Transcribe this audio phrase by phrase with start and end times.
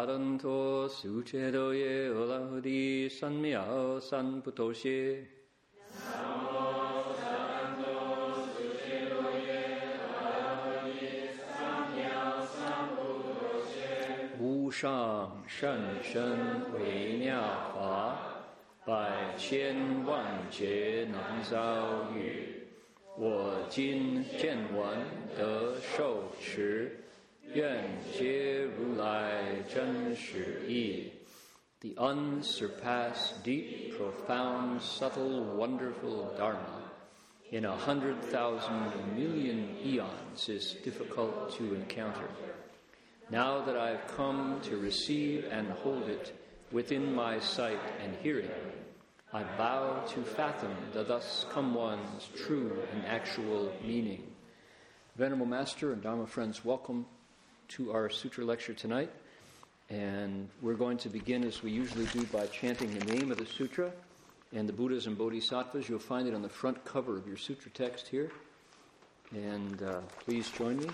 [0.00, 2.08] 阿耨多罗苏羯罗耶！
[2.08, 5.26] 阿耨多罗三藐三菩提。
[14.38, 16.38] 无上甚深
[16.72, 17.38] 微妙
[17.74, 18.16] 法，
[18.86, 19.76] 百千
[20.06, 22.66] 万劫难遭遇。
[23.18, 24.96] 我今见闻
[25.36, 27.04] 得受持。
[27.53, 31.11] 愿皆如来真实义。
[31.79, 36.91] The unsurpassed, deep, profound, subtle, wonderful Dharma
[37.51, 42.27] in a hundred thousand million eons is difficult to encounter.
[43.29, 46.33] Now that I've come to receive and hold it
[46.71, 48.49] within my sight and hearing,
[49.31, 54.23] I bow to fathom the thus come one's true and actual meaning.
[55.15, 57.05] Venerable Master and Dharma friends, welcome
[57.70, 59.10] to our sutra lecture tonight.
[59.90, 63.46] And we're going to begin as we usually do by chanting the name of the
[63.46, 63.90] sutra
[64.52, 65.88] and the Buddhas and Bodhisattvas.
[65.88, 68.30] You'll find it on the front cover of your sutra text here.
[69.32, 70.88] And uh, please join me.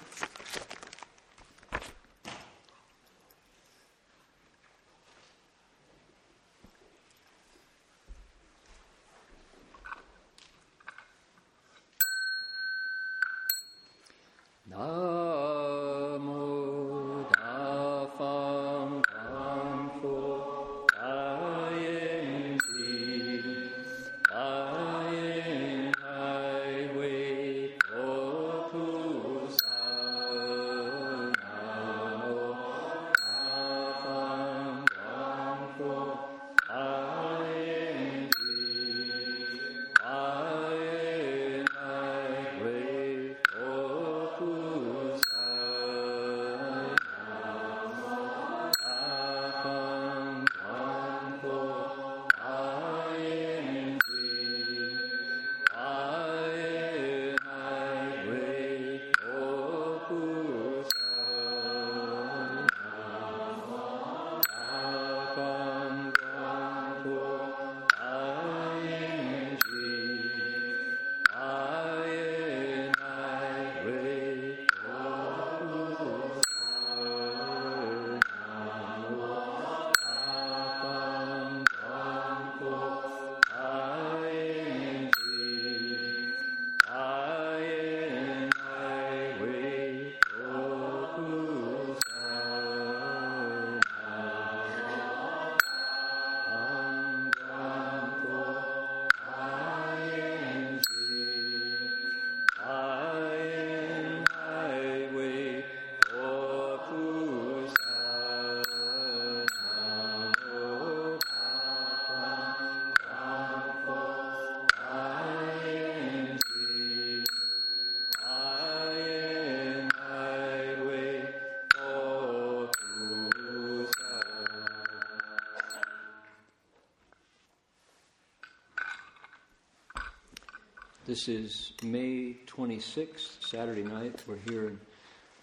[131.07, 134.25] This is May 26th, Saturday night.
[134.27, 134.81] We're here in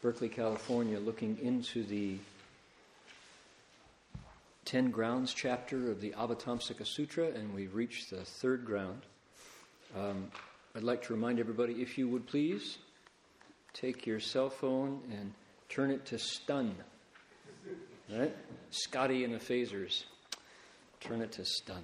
[0.01, 2.18] Berkeley, California, looking into the
[4.66, 9.03] 10 grounds chapter of the Avatamsaka Sutra, and we've reached the third ground.
[9.97, 10.29] Um,
[10.75, 12.78] I'd like to remind everybody, if you would please,
[13.72, 15.31] take your cell phone and
[15.69, 16.75] turn it to stun.
[18.12, 18.36] Right?
[18.71, 20.04] Scotty and the phasers.
[21.00, 21.83] Turn it to stun.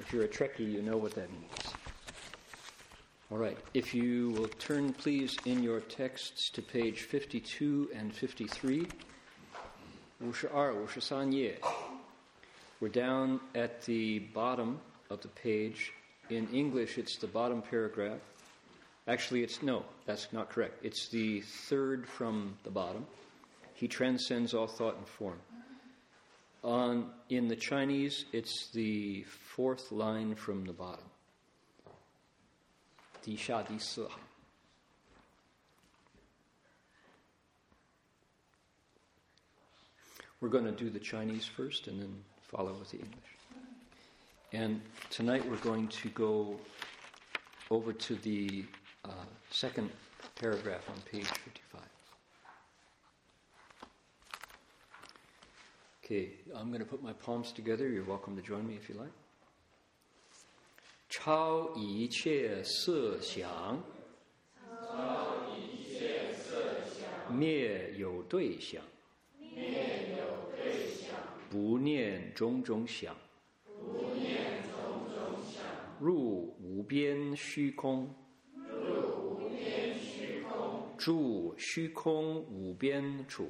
[0.00, 1.75] If you're a Trekkie, you know what that means.
[3.36, 8.86] All right, if you will turn, please, in your texts to page 52 and 53.
[10.22, 11.68] Ah,
[12.80, 14.80] We're down at the bottom
[15.10, 15.92] of the page.
[16.30, 18.20] In English, it's the bottom paragraph.
[19.06, 20.82] Actually, it's no, that's not correct.
[20.82, 23.06] It's the third from the bottom.
[23.74, 25.40] He transcends all thought and form.
[26.64, 31.04] On, in the Chinese, it's the fourth line from the bottom.
[33.25, 34.19] 底下第四行。
[40.41, 43.31] We're going to do the Chinese first and then follow with the English.
[44.53, 46.59] And tonight we're going to go
[47.69, 48.65] over to the
[49.05, 49.09] uh,
[49.51, 49.89] second
[50.35, 51.81] paragraph on page 55.
[56.03, 57.87] Okay, I'm going to put my palms together.
[57.87, 59.11] You're welcome to join me if you like.
[61.18, 63.82] 超一切色相
[64.54, 66.54] 超一切色
[66.84, 68.82] 相灭有对象
[69.38, 71.16] 灭有对象
[71.48, 73.16] 不念种种想。
[73.64, 75.40] 不念种种
[75.98, 78.14] 入无边虚空。
[78.54, 80.96] 入无边虚空。
[80.98, 83.48] 住虚空无边处。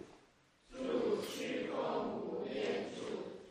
[0.71, 3.03] 住虚空无边处。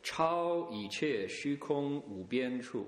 [0.01, 2.87] 超一切虚空无边处。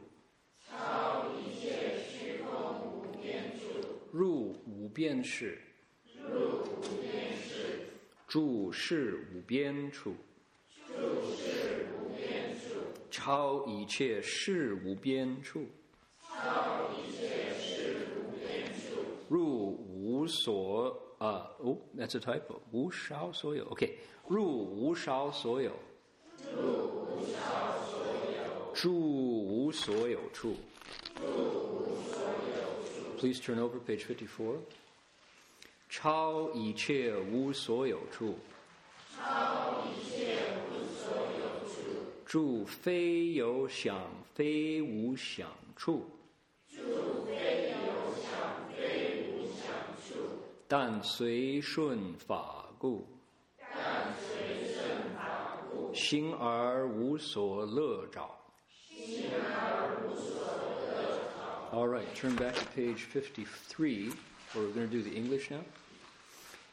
[4.17, 5.59] 入无边事，
[6.27, 7.85] 入无边事，
[8.27, 10.15] 住世无边处，
[10.87, 10.95] 住
[11.35, 12.79] 世无边处，
[13.11, 15.67] 超一切事无边处，
[16.27, 25.71] 超一切事无边处，入无所呃哦，that's a typo，无少所有，OK，入无少所有，
[26.55, 26.63] 入
[27.05, 28.01] 无少所
[28.33, 30.55] 有，住无所有处，
[31.15, 31.96] 住
[33.17, 34.57] Please turn over page fifty-four。
[35.89, 38.37] 超一切无所有处。
[39.17, 40.37] 超一切
[40.69, 41.81] 无所有处。
[42.27, 43.99] 住非有想
[44.35, 46.05] 非无想处。
[46.69, 49.73] 住非有想非无想
[50.07, 50.19] 处。
[50.67, 53.03] 但随顺法故。
[53.57, 54.85] 但随顺
[55.15, 55.91] 法故。
[55.91, 58.29] 心而无所乐着。
[58.69, 59.76] 心而。
[61.73, 64.09] All right, turn back to page 53,
[64.53, 65.59] where we're going to do the English now.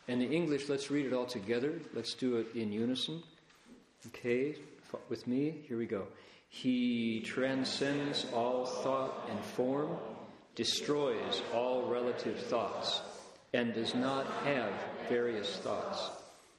[0.07, 1.73] And the English, let's read it all together.
[1.95, 3.21] Let's do it in unison.
[4.07, 4.55] Okay,
[5.09, 6.07] with me, here we go.
[6.49, 9.97] He transcends all thought and form,
[10.55, 13.03] destroys all relative thoughts,
[13.53, 14.73] and does not have
[15.09, 16.09] various thoughts.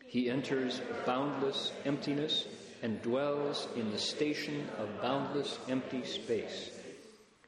[0.05, 2.47] He enters boundless emptiness
[2.83, 6.74] and dwells in the station of boundless empty space.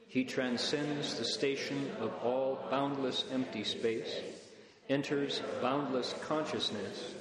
[0.08, 4.22] He transcends the station of all boundless empty space,
[4.90, 7.14] enters boundless consciousness,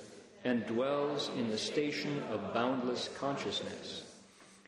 [0.45, 4.05] and dwells in the station of boundless consciousness.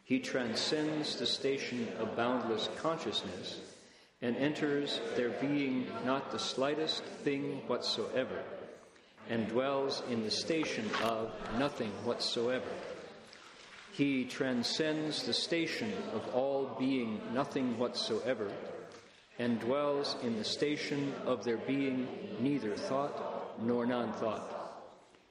[0.05, 3.61] He transcends the station of boundless consciousness
[4.21, 8.43] and enters there being not the slightest thing whatsoever,
[9.29, 12.67] and dwells in the station of nothing whatsoever.
[13.99, 18.49] He transcends the station of all being nothing whatsoever
[19.41, 22.07] and dwells in the station of there being
[22.39, 24.85] neither thought nor non thought.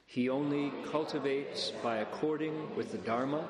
[0.06, 3.48] He only cultivates by according with the Dharma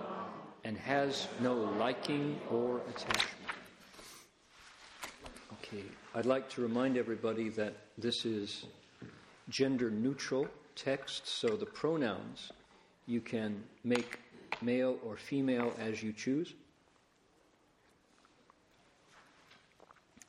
[0.64, 3.40] and has no liking or attachment.
[5.54, 5.84] Okay,
[6.14, 8.68] I'd like to remind everybody that this is
[9.50, 12.52] gender neutral text, so the pronouns
[13.08, 14.20] you can make
[14.62, 16.54] male or female as you choose.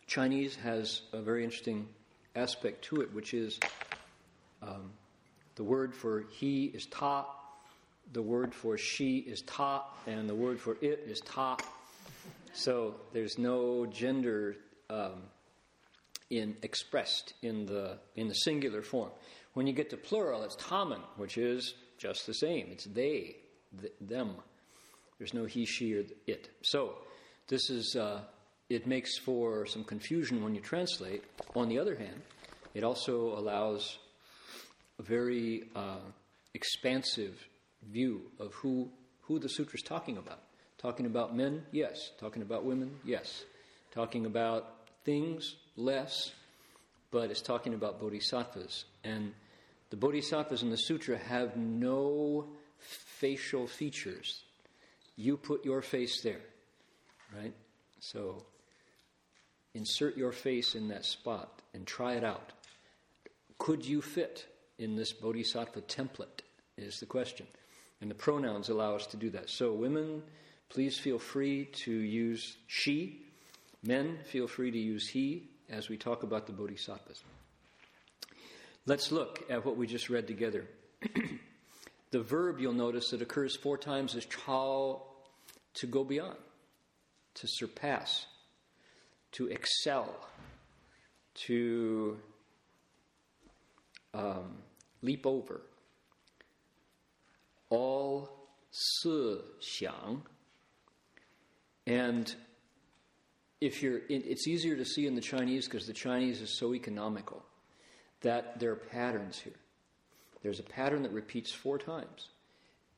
[0.06, 1.86] Chinese has a very interesting
[2.34, 3.60] aspect to it, which is
[4.62, 4.90] um,
[5.56, 7.26] the word for he is ta,
[8.12, 11.56] the word for she is ta, and the word for it is ta.
[12.54, 14.56] So there's no gender
[14.88, 15.24] um,
[16.30, 19.10] in expressed in the in the singular form.
[19.54, 22.68] When you get to plural, it's tamen, which is just the same.
[22.70, 23.36] It's they
[24.00, 24.36] them.
[25.18, 26.50] There's no he, she, or it.
[26.62, 26.94] So
[27.48, 28.20] this is uh,
[28.68, 31.24] it makes for some confusion when you translate.
[31.54, 32.22] On the other hand,
[32.74, 33.98] it also allows
[34.98, 35.98] a very uh,
[36.54, 37.46] expansive
[37.90, 38.88] view of who
[39.22, 40.40] who the sutra is talking about.
[40.78, 42.12] Talking about men, yes.
[42.18, 43.44] Talking about women, yes.
[43.92, 46.32] Talking about things, less.
[47.10, 48.84] But it's talking about bodhisattvas.
[49.02, 49.32] And
[49.90, 52.46] the bodhisattvas in the sutra have no
[52.78, 54.42] facial features.
[55.16, 56.40] You put your face there,
[57.36, 57.54] right?
[58.00, 58.44] So
[59.74, 62.52] insert your face in that spot and try it out.
[63.58, 64.46] Could you fit
[64.78, 66.42] in this bodhisattva template?
[66.76, 67.46] Is the question.
[68.00, 69.50] And the pronouns allow us to do that.
[69.50, 70.22] So, women,
[70.68, 73.22] please feel free to use she.
[73.82, 77.24] Men, feel free to use he as we talk about the bodhisattvas.
[78.86, 80.66] Let's look at what we just read together.
[82.10, 85.02] The verb you'll notice that occurs four times is chao,
[85.74, 86.38] to go beyond,
[87.34, 88.26] to surpass,
[89.32, 90.14] to excel,
[91.46, 92.18] to
[94.14, 94.58] um,
[95.02, 95.60] leap over.
[97.70, 98.30] All
[98.70, 100.22] si xiang.
[101.86, 102.34] And
[103.60, 107.44] if you're, it's easier to see in the Chinese because the Chinese is so economical
[108.20, 109.54] that there are patterns here.
[110.42, 112.28] There's a pattern that repeats four times.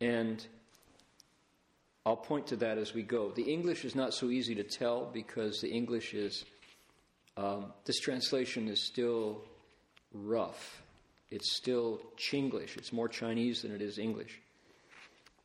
[0.00, 0.44] And
[2.04, 3.30] I'll point to that as we go.
[3.30, 6.44] The English is not so easy to tell because the English is,
[7.37, 9.42] um, this translation is still
[10.12, 10.82] rough.
[11.30, 12.76] It's still Chinglish.
[12.76, 14.40] It's more Chinese than it is English.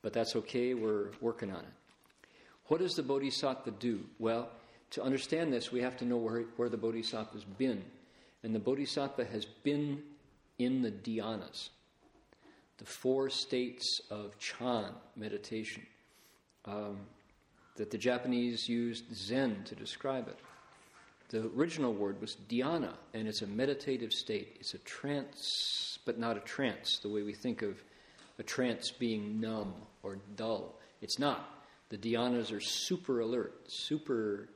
[0.02, 2.30] But that's okay, we're working on it.
[2.68, 4.06] What does the Bodhisattva do?
[4.18, 4.50] Well,
[4.92, 7.84] to understand this, we have to know where, where the Bodhisattva's been.
[8.44, 10.02] And the Bodhisattva has been
[10.58, 11.70] in the dhyanas,
[12.78, 15.84] the four states of Chan meditation,
[16.66, 16.98] um,
[17.76, 20.38] that the Japanese used Zen to describe it.
[21.30, 24.58] The original word was dhyana, and it's a meditative state.
[24.60, 27.82] It's a trance, but not a trance, the way we think of
[28.38, 30.76] a trance being numb or dull.
[31.02, 31.64] It's not.
[31.90, 34.50] The dhyanas are super alert, super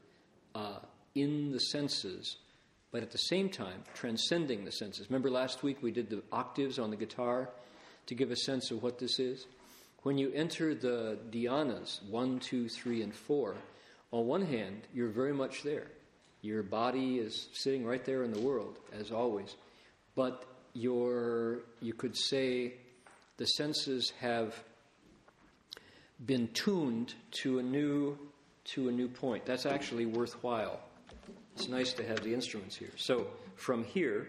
[0.56, 0.80] uh,
[1.16, 2.38] in the senses,
[2.92, 5.10] but at the same time transcending the senses.
[5.10, 7.50] Remember last week we did the octaves on the guitar
[8.10, 9.46] to give a sense of what this is?
[10.02, 13.56] When you enter the dhyanas, one, two, three, and four,
[14.12, 15.86] on one hand, you're very much there.
[16.42, 19.56] Your body is sitting right there in the world, as always.
[20.16, 22.74] But your, you could say,
[23.38, 24.60] the senses have
[26.26, 27.14] been tuned
[27.44, 28.18] to a new
[28.74, 29.46] to a new point.
[29.46, 30.80] That's actually worthwhile.
[31.56, 32.92] It's nice to have the instruments here.
[32.98, 34.28] So from here,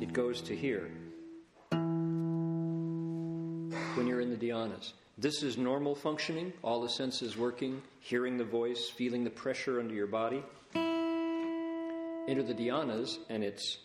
[0.00, 0.90] it goes to here
[3.94, 4.92] when you're in the dhyanas.
[5.18, 9.94] This is normal functioning, all the senses working, hearing the voice, feeling the pressure under
[9.94, 10.42] your body.
[10.74, 13.78] Enter the dhyanas, and it's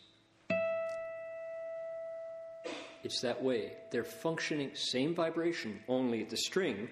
[3.03, 3.73] it's that way.
[3.91, 6.89] They're functioning same vibration, only the string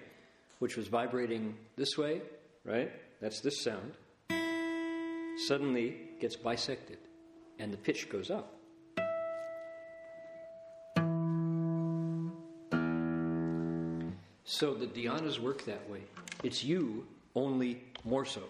[0.58, 2.22] which was vibrating this way,
[2.64, 2.90] right?
[3.20, 3.92] That's this sound,
[5.46, 6.98] suddenly gets bisected
[7.58, 8.55] and the pitch goes up.
[14.48, 16.02] So the dhyanas work that way.
[16.44, 18.44] It's you, only more so,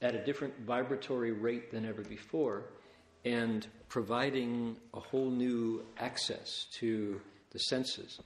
[0.00, 2.66] at a different vibratory rate than ever before,
[3.24, 7.20] and providing a whole new access to
[7.50, 8.20] the senses.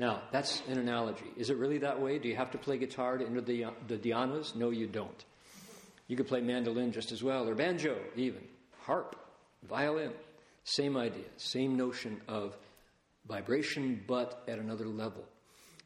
[0.00, 1.26] Now, that's an analogy.
[1.36, 2.18] Is it really that way?
[2.18, 4.56] Do you have to play guitar to enter the, the dhyanas?
[4.56, 5.24] No, you don't.
[6.08, 8.42] You could play mandolin just as well, or banjo, even,
[8.80, 9.14] harp,
[9.68, 10.10] violin.
[10.64, 12.56] Same idea, same notion of
[13.28, 15.24] vibration, but at another level.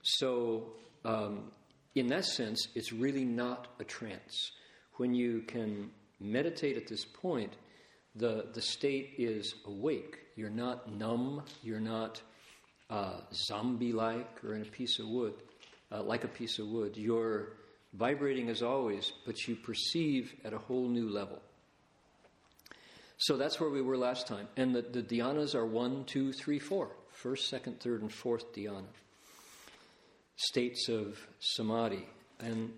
[0.07, 0.69] So,
[1.05, 1.51] um,
[1.97, 4.53] in that sense, it's really not a trance.
[4.99, 7.53] When you can meditate at this point,
[8.15, 10.19] the, the state is awake.
[10.37, 12.23] You're not numb, you're not
[12.89, 15.35] uh, zombie like or in a piece of wood,
[15.91, 16.97] uh, like a piece of wood.
[16.97, 17.55] You're
[17.95, 21.43] vibrating as always, but you perceive at a whole new level.
[23.19, 24.47] So that's where we were last time.
[24.57, 26.91] And the, the dhyanas are one, two, three, four.
[27.11, 28.85] First, second, third, and fourth dhyana.
[30.37, 32.07] States of samadhi.
[32.41, 32.73] And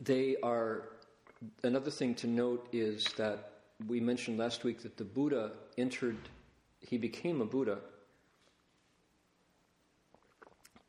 [0.00, 0.88] they are,
[1.62, 3.52] another thing to note is that
[3.88, 6.18] we mentioned last week that the Buddha entered,
[6.80, 7.78] he became a Buddha,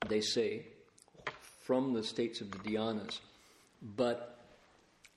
[0.08, 0.66] they say,
[1.64, 3.20] from the states of the dhyanas.
[3.82, 4.38] But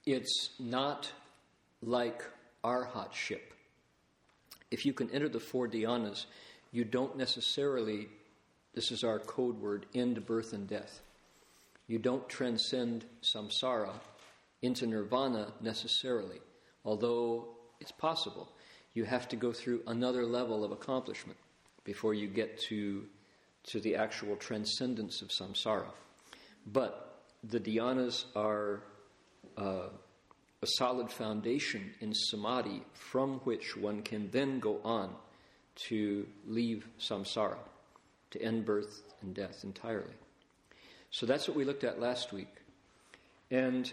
[0.05, 1.11] it's not
[1.83, 2.23] like
[2.64, 3.40] arhatship.
[4.71, 6.26] If you can enter the four dhyanas,
[6.76, 8.06] you don't necessarily,
[8.75, 11.00] this is our code word, end birth and death.
[11.87, 13.95] You don't transcend samsara
[14.61, 16.38] into nirvana necessarily,
[16.85, 17.49] although
[17.80, 18.52] it's possible.
[18.92, 21.38] You have to go through another level of accomplishment
[21.85, 23.06] before you get to,
[23.71, 25.88] to the actual transcendence of samsara.
[26.66, 28.83] But the dhyanas are
[29.56, 29.88] uh,
[30.61, 35.14] a solid foundation in samadhi from which one can then go on
[35.88, 37.59] to leave samsara,
[38.30, 40.14] to end birth and death entirely.
[41.11, 42.52] So that's what we looked at last week.
[43.50, 43.90] And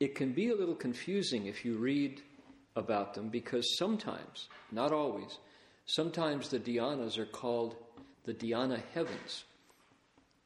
[0.00, 2.22] it can be a little confusing if you read
[2.76, 5.38] about them because sometimes, not always,
[5.86, 7.76] sometimes the dhyanas are called
[8.24, 9.44] the dhyana heavens.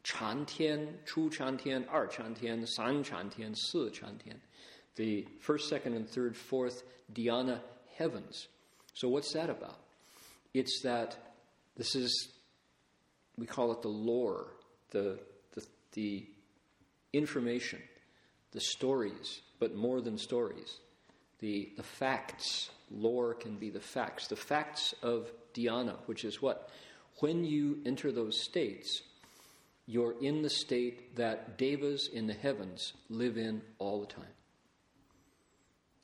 [0.02, 4.40] Chan Tian, Chu Chan Tian, Er Chan Tian, San Chan Tian, Si Chan Tian.
[4.96, 7.60] The first, second, and third, fourth dhyana
[7.96, 8.48] heavens.
[8.94, 9.78] So, what's that about?
[10.54, 11.16] It's that
[11.76, 12.28] this is,
[13.36, 14.48] we call it the lore,
[14.90, 15.18] the,
[15.54, 16.26] the, the
[17.12, 17.80] information,
[18.52, 20.78] the stories, but more than stories
[21.38, 22.70] the, the facts.
[22.90, 24.28] Lore can be the facts.
[24.28, 26.70] The facts of dhyana, which is what?
[27.20, 29.02] When you enter those states,
[29.86, 34.24] you're in the state that devas in the heavens live in all the time.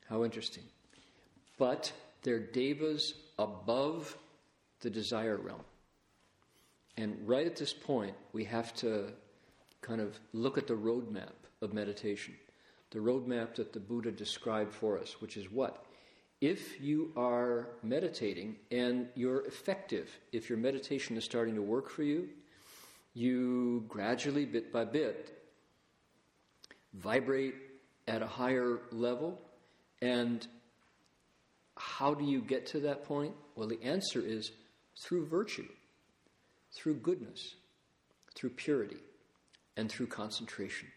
[0.09, 0.63] How interesting.
[1.57, 1.91] But
[2.23, 4.17] they're devas above
[4.81, 5.63] the desire realm.
[6.97, 9.11] And right at this point, we have to
[9.81, 12.35] kind of look at the roadmap of meditation.
[12.91, 15.85] The roadmap that the Buddha described for us, which is what?
[16.41, 22.03] If you are meditating and you're effective, if your meditation is starting to work for
[22.03, 22.29] you,
[23.13, 25.41] you gradually, bit by bit,
[26.93, 27.55] vibrate
[28.07, 29.41] at a higher level.
[30.01, 30.45] And
[31.77, 33.33] how do you get to that point?
[33.55, 34.51] Well, the answer is
[35.01, 35.67] through virtue,
[36.73, 37.55] through goodness,
[38.35, 38.97] through purity,
[39.77, 40.87] and through concentration.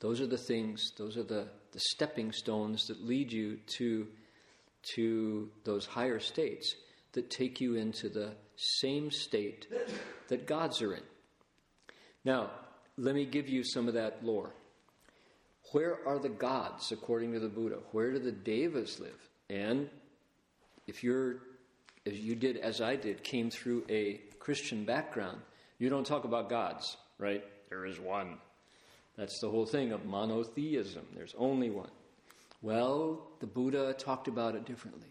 [0.00, 4.06] Those are the things, those are the, the stepping stones that lead you to,
[4.94, 6.74] to those higher states
[7.12, 9.66] that take you into the same state
[10.28, 11.02] that gods are in.
[12.24, 12.50] Now,
[12.98, 14.52] let me give you some of that lore.
[15.72, 17.78] Where are the gods according to the Buddha?
[17.92, 19.28] Where do the devas live?
[19.50, 19.88] And
[20.86, 21.38] if you're
[22.06, 25.40] as you did as I did, came through a Christian background,
[25.78, 27.44] you don't talk about gods, right?
[27.68, 28.38] There is one.
[29.16, 31.04] That's the whole thing of monotheism.
[31.14, 31.90] There's only one.
[32.62, 35.08] Well, the Buddha talked about it differently.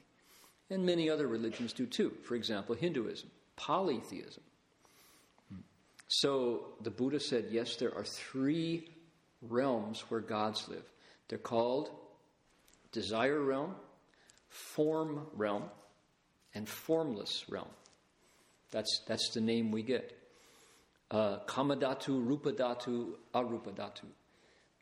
[0.70, 2.14] And many other religions do too.
[2.24, 4.44] For example, Hinduism, polytheism.
[6.08, 8.90] So the Buddha said, yes, there are three
[9.42, 10.86] realms where gods live.
[11.28, 11.90] They're called
[12.92, 13.76] desire realm,
[14.50, 15.64] form realm,
[16.56, 17.70] and formless realm.
[18.72, 20.18] That's, that's the name we get.
[21.12, 24.06] Uh, kamadhatu, rupadhatu, arupadhatu.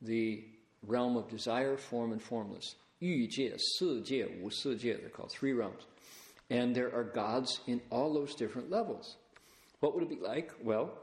[0.01, 0.45] The
[0.85, 2.75] realm of desire, form, and formless.
[2.99, 5.83] Yu jie, si jie, wu si jie, they're called three realms.
[6.49, 9.17] And there are gods in all those different levels.
[9.79, 10.51] What would it be like?
[10.63, 10.93] Well,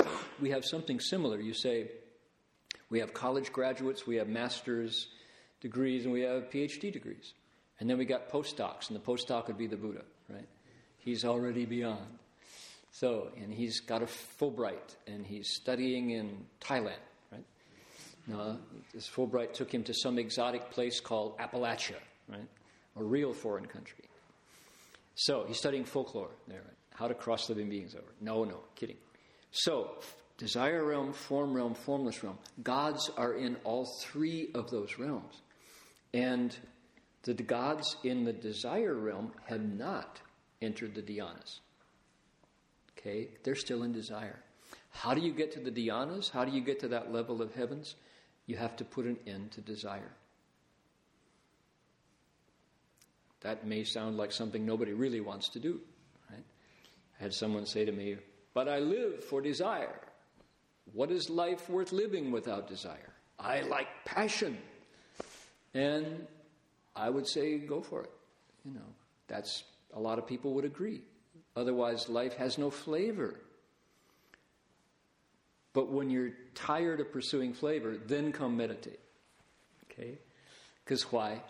[0.40, 1.40] we have something similar.
[1.40, 1.90] You say,
[2.90, 5.08] we have college graduates, we have master's
[5.60, 7.34] degrees, and we have PhD degrees.
[7.80, 10.48] And then we got postdocs, and the postdoc would be the Buddha, right?
[10.98, 12.18] He's already beyond.
[12.90, 16.98] So, and he's got a Fulbright, and he's studying in Thailand,
[17.30, 17.44] right?
[18.26, 18.56] Now,
[18.92, 21.96] this Fulbright took him to some exotic place called Appalachia,
[22.28, 22.48] right?
[22.96, 24.04] A real foreign country.
[25.14, 26.76] So, he's studying folklore there, right?
[26.94, 28.12] How to cross living beings over.
[28.20, 28.96] No, no, kidding.
[29.52, 29.98] So,
[30.36, 32.38] desire realm, form realm, formless realm.
[32.62, 35.42] Gods are in all three of those realms.
[36.12, 36.56] And
[37.22, 40.20] the gods in the desire realm have not
[40.62, 41.60] entered the dhyanas.
[42.98, 43.28] Okay?
[43.42, 44.40] They're still in desire.
[44.90, 46.30] How do you get to the dhyanas?
[46.30, 47.94] How do you get to that level of heavens?
[48.46, 50.12] You have to put an end to desire.
[53.40, 55.80] That may sound like something nobody really wants to do.
[56.30, 56.44] Right?
[57.18, 58.16] I had someone say to me,
[58.54, 60.00] But I live for desire.
[60.92, 63.12] What is life worth living without desire?
[63.38, 64.58] I like passion.
[65.74, 66.26] And
[66.98, 68.10] I would say go for it.
[68.64, 68.94] You know,
[69.28, 69.62] that's
[69.94, 71.02] a lot of people would agree.
[71.56, 73.40] Otherwise, life has no flavor.
[75.72, 79.00] But when you're tired of pursuing flavor, then come meditate.
[79.84, 80.18] Okay?
[80.84, 81.42] Because why?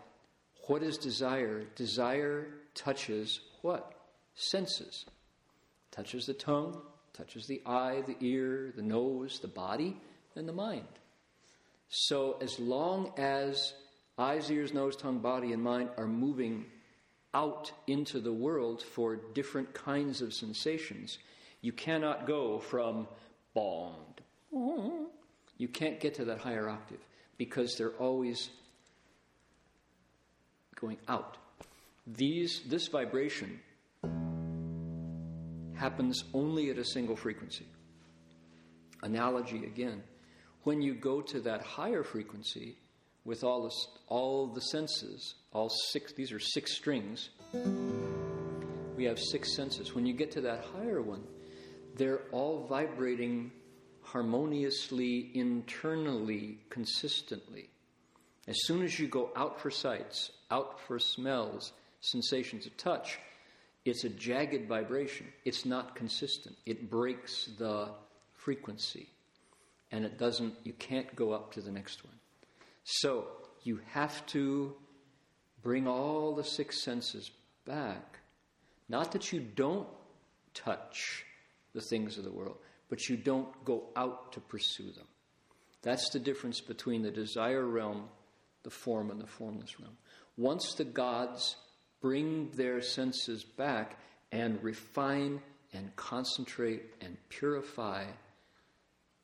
[0.66, 1.64] What is desire?
[1.76, 3.94] Desire touches what?
[4.34, 5.06] Senses.
[5.90, 6.80] Touches the tongue,
[7.12, 9.96] touches the eye, the ear, the nose, the body,
[10.36, 10.86] and the mind.
[11.88, 13.72] So as long as
[14.18, 16.66] eyes, ears, nose, tongue, body, and mind are moving
[17.34, 21.18] out into the world for different kinds of sensations.
[21.60, 23.06] You cannot go from
[23.54, 24.20] bond.
[25.56, 27.00] You can't get to that higher octave
[27.36, 28.50] because they're always
[30.80, 31.36] going out.
[32.06, 33.60] These, this vibration
[35.74, 37.66] happens only at a single frequency.
[39.02, 40.02] Analogy again.
[40.64, 42.76] When you go to that higher frequency,
[43.28, 43.74] with all the,
[44.08, 47.28] all the senses, all six, these are six strings.
[48.96, 49.94] We have six senses.
[49.94, 51.22] When you get to that higher one,
[51.96, 53.52] they're all vibrating
[54.00, 57.68] harmoniously, internally, consistently.
[58.46, 63.18] As soon as you go out for sights, out for smells, sensations of touch,
[63.84, 65.26] it's a jagged vibration.
[65.44, 66.56] It's not consistent.
[66.64, 67.90] It breaks the
[68.32, 69.10] frequency.
[69.92, 72.17] And it doesn't, you can't go up to the next one.
[72.90, 73.26] So
[73.64, 74.74] you have to
[75.62, 77.30] bring all the six senses
[77.66, 78.18] back.
[78.88, 79.86] Not that you don't
[80.54, 81.26] touch
[81.74, 82.56] the things of the world,
[82.88, 85.04] but you don't go out to pursue them.
[85.82, 88.08] That's the difference between the desire realm,
[88.62, 89.98] the form, and the formless realm.
[90.38, 91.56] Once the gods
[92.00, 93.98] bring their senses back
[94.32, 95.42] and refine
[95.74, 98.06] and concentrate and purify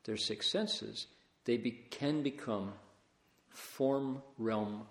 [0.05, 1.07] their six senses,
[1.47, 2.75] they be, can become
[3.55, 4.87] form realm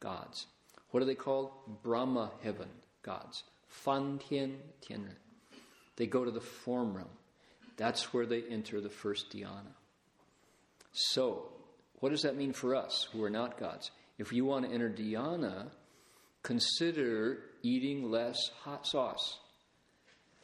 [0.00, 0.46] gods.
[0.90, 1.50] What are they called?
[1.82, 2.68] Brahma heaven
[3.02, 3.44] gods.
[3.68, 5.16] Fan Tian Tianren.
[5.96, 7.08] They go to the form realm.
[7.76, 9.74] That's where they enter the first dhyana.
[10.92, 11.48] So,
[12.00, 13.90] what does that mean for us who are not gods?
[14.18, 15.70] If you want to enter dhyana,
[16.42, 19.38] consider eating less hot sauce.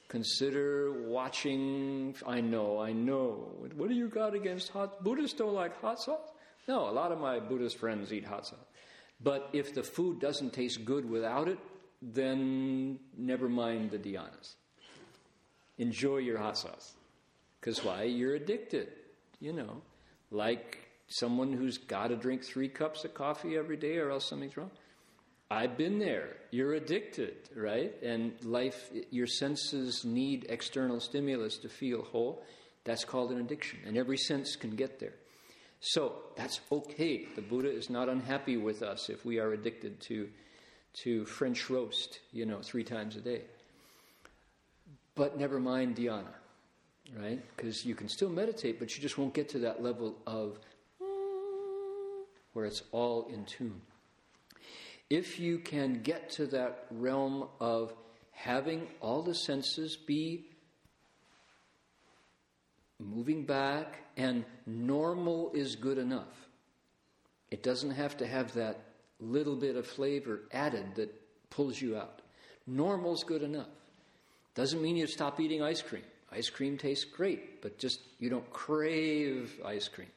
[0.09, 2.15] Consider watching.
[2.27, 3.55] I know, I know.
[3.77, 5.03] What do you got against hot?
[5.03, 6.29] Buddhists don't like hot sauce?
[6.69, 8.59] No, a lot of my Buddhist friends eat hot sauce.
[9.21, 11.59] But if the food doesn't taste good without it,
[12.01, 14.55] then never mind the dhyanas.
[15.79, 16.93] Enjoy your hot sauce.
[17.61, 18.05] Because why?
[18.05, 18.89] You're addicted,
[19.41, 19.83] you know.
[20.31, 24.57] Like someone who's got to drink three cups of coffee every day or else something's
[24.57, 24.71] wrong.
[25.51, 26.37] I've been there.
[26.51, 27.95] You're addicted, right?
[28.03, 32.43] And life, your senses need external stimulus to feel whole.
[32.85, 33.81] That's called an addiction.
[33.87, 35.15] And every sense can get there.
[35.85, 37.27] So that's okay.
[37.35, 40.29] The Buddha is not unhappy with us if we are addicted to,
[41.03, 43.43] to French roast, you know, three times a day.
[45.17, 46.35] But never mind dhyana,
[47.19, 47.43] right?
[47.57, 50.57] Because you can still meditate, but you just won't get to that level of
[52.53, 53.81] where it's all in tune.
[55.11, 57.93] If you can get to that realm of
[58.31, 60.45] having all the senses be
[63.03, 66.49] moving back, and normal is good enough.
[67.51, 68.81] It doesn't have to have that
[69.21, 71.15] little bit of flavor added that
[71.51, 72.23] pulls you out.
[72.67, 73.69] Normal's good enough.
[74.55, 76.05] Doesn't mean you stop eating ice cream.
[76.31, 80.09] Ice cream tastes great, but just you don't crave ice cream.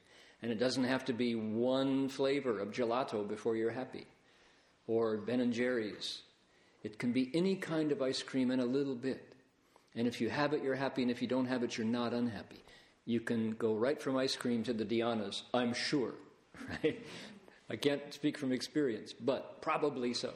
[0.41, 4.05] And it doesn't have to be one flavor of gelato before you're happy
[4.87, 6.21] or Ben and Jerry's.
[6.83, 9.33] It can be any kind of ice cream and a little bit.
[9.95, 12.13] And if you have it, you're happy, and if you don't have it, you're not
[12.13, 12.61] unhappy.
[13.05, 16.13] You can go right from ice cream to the dhyanas, I'm sure,
[16.83, 17.05] right?
[17.69, 20.33] I can't speak from experience, but probably so.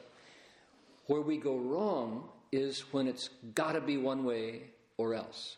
[1.06, 4.62] Where we go wrong is when it's got to be one way
[4.96, 5.56] or else.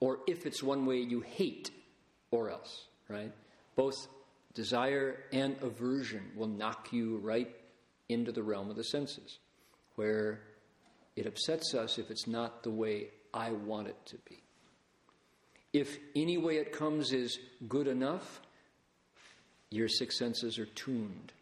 [0.00, 1.70] Or if it's one way you hate
[2.30, 3.32] or else, right?
[3.76, 4.08] Both
[4.54, 7.54] desire and aversion will knock you right
[8.08, 9.38] into the realm of the senses,
[9.94, 10.40] where
[11.16, 14.42] it upsets us if it's not the way I want it to be.
[15.72, 18.40] If any way it comes is good enough,
[19.70, 21.32] your six senses are tuned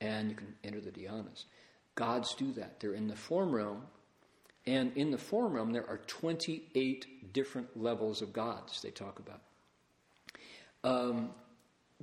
[0.00, 1.44] and you can enter the dhyanas.
[1.94, 2.80] Gods do that.
[2.80, 3.82] They're in the form realm,
[4.66, 9.40] and in the form realm, there are 28 different levels of gods they talk about.
[10.84, 11.30] Um,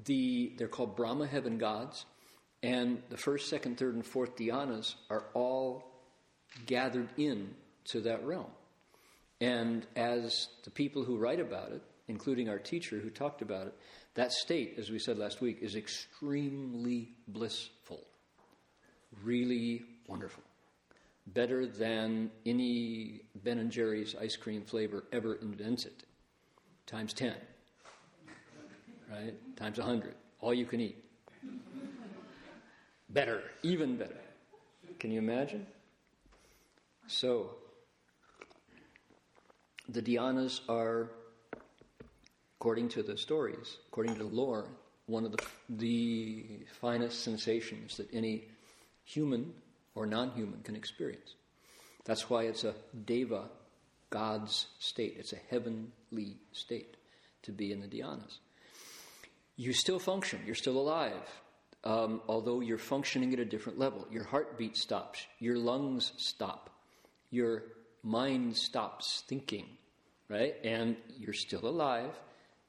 [0.05, 2.05] the, they're called Brahma heaven gods,
[2.63, 5.83] and the first, second, third, and fourth dhyanas are all
[6.65, 7.53] gathered in
[7.85, 8.49] to that realm.
[9.43, 13.73] And as the people who write about it, including our teacher who talked about it,
[14.15, 18.05] that state, as we said last week, is extremely blissful,
[19.21, 20.43] really wonderful.
[21.27, 26.05] Better than any Ben and Jerry's ice cream flavor ever invented.
[26.85, 27.33] Times 10.
[29.11, 29.57] Right?
[29.57, 30.15] Times 100.
[30.39, 31.03] All you can eat.
[33.09, 34.21] Better, even better.
[34.99, 35.67] Can you imagine?
[37.07, 37.57] So,
[39.89, 41.11] the dhyanas are,
[42.59, 44.67] according to the stories, according to the lore,
[45.05, 46.45] one of the, the
[46.79, 48.45] finest sensations that any
[49.03, 49.53] human
[49.95, 51.35] or non human can experience.
[52.05, 52.73] That's why it's a
[53.05, 53.49] deva,
[54.09, 55.15] God's state.
[55.17, 56.97] It's a heavenly state
[57.43, 58.37] to be in the dhyanas.
[59.55, 61.29] You still function, you're still alive,
[61.83, 64.07] um, although you're functioning at a different level.
[64.09, 66.69] Your heartbeat stops, your lungs stop,
[67.29, 67.63] your
[68.03, 69.65] mind stops thinking,
[70.29, 70.55] right?
[70.63, 72.11] And you're still alive.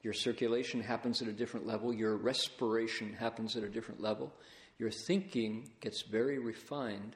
[0.01, 1.93] Your circulation happens at a different level.
[1.93, 4.31] Your respiration happens at a different level.
[4.77, 7.15] Your thinking gets very refined.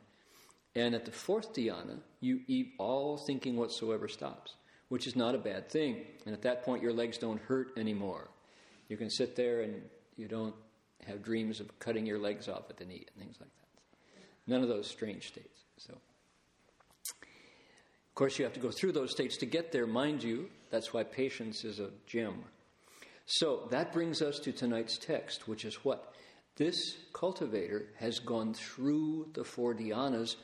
[0.75, 4.55] And at the fourth dhyana, you eat all thinking whatsoever stops,
[4.89, 6.05] which is not a bad thing.
[6.25, 8.29] And at that point, your legs don't hurt anymore.
[8.87, 9.81] You can sit there and
[10.15, 10.55] you don't
[11.05, 14.21] have dreams of cutting your legs off at the knee and things like that.
[14.47, 15.63] None of those strange states.
[15.77, 15.95] So
[18.19, 20.49] course, you have to go through those states to get there, mind you.
[20.71, 22.43] That's why patience is a gem.
[23.25, 26.13] So that brings us to tonight's text, which is what?
[26.57, 30.35] This cultivator has gone through the four dhyanas,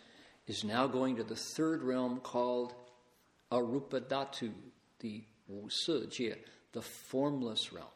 [0.48, 2.74] is now going to the third realm called
[3.52, 4.54] Arupadhatu,
[5.00, 5.68] the Wu
[6.72, 7.88] the formless realm.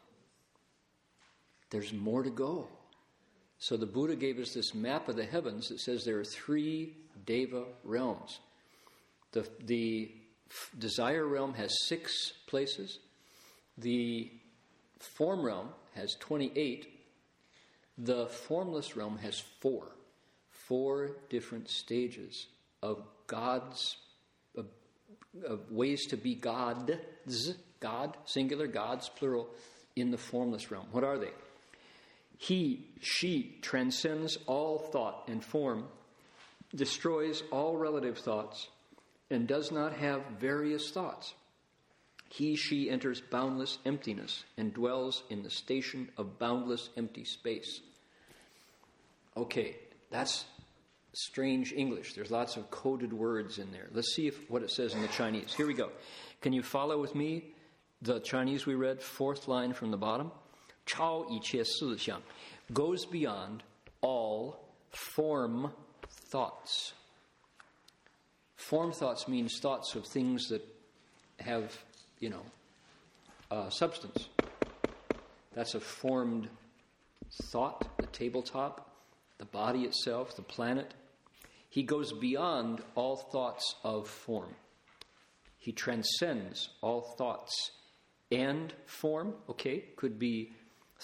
[1.70, 2.68] There's more to go.
[3.60, 6.98] So the Buddha gave us this map of the heavens that says there are three
[7.26, 8.40] Deva realms.
[9.32, 10.12] The, the
[10.78, 13.00] desire realm has six places.
[13.78, 14.32] The
[15.00, 16.88] form realm has 28.
[17.98, 19.88] The formless realm has four.
[20.52, 22.48] Four different stages
[22.82, 23.98] of God's,
[24.58, 24.68] of,
[25.46, 29.50] of ways to be God's, God, singular, God's, plural,
[29.96, 30.88] in the formless realm.
[30.92, 31.32] What are they?
[32.38, 35.86] He, she transcends all thought and form,
[36.74, 38.70] destroys all relative thoughts,
[39.30, 41.34] and does not have various thoughts.
[42.30, 47.82] He, she enters boundless emptiness and dwells in the station of boundless empty space.
[49.36, 49.76] Okay,
[50.12, 50.46] that's
[51.14, 52.14] strange English.
[52.14, 53.88] There's lots of coded words in there.
[53.94, 55.54] Let's see if, what it says in the Chinese.
[55.54, 55.90] Here we go.
[56.42, 57.46] Can you follow with me?
[58.02, 60.32] The Chinese we read, fourth line from the bottom.
[60.86, 62.22] Chao yi qie si xiang
[62.74, 63.64] goes beyond
[64.02, 65.72] all form
[66.10, 66.94] thoughts.
[68.60, 70.62] Form thoughts means thoughts of things that
[71.40, 71.76] have,
[72.20, 72.44] you know,
[73.50, 74.28] uh, substance.
[75.54, 76.50] That's a formed
[77.44, 78.94] thought, the tabletop,
[79.38, 80.94] the body itself, the planet.
[81.70, 84.54] He goes beyond all thoughts of form.
[85.58, 87.72] He transcends all thoughts
[88.30, 90.52] and form, okay, could be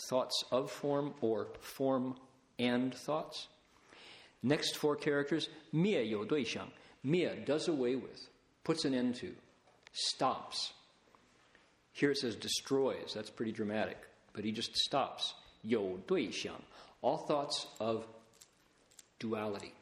[0.10, 2.16] thoughts of form or form
[2.60, 3.48] and thoughts.
[4.44, 6.68] Next four characters, Mie you xiang.
[7.06, 8.30] Mie does away with,
[8.64, 9.32] puts an end to,
[9.94, 10.74] stops.
[11.94, 13.14] Here it says destroys.
[13.14, 13.98] That's pretty dramatic.
[14.34, 15.36] But he just stops.
[15.64, 16.62] You xiang.
[17.04, 18.08] All thoughts of
[19.20, 19.74] duality.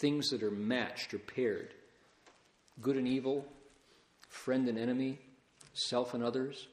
[0.00, 1.72] Things that are matched or paired.
[2.82, 3.46] Good and evil,
[4.28, 5.20] friend and enemy,
[5.74, 6.66] self and others,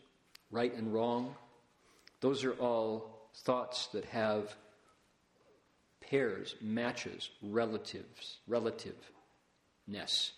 [0.52, 1.36] right and wrong,
[2.22, 4.56] those are all thoughts that have
[6.02, 8.39] pairs, matches, relatives,
[9.88, 10.32] ness.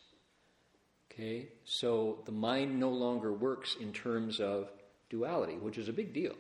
[1.12, 1.50] Okay?
[1.64, 4.70] So the mind no longer works in terms of
[5.10, 6.36] duality, which is a big deal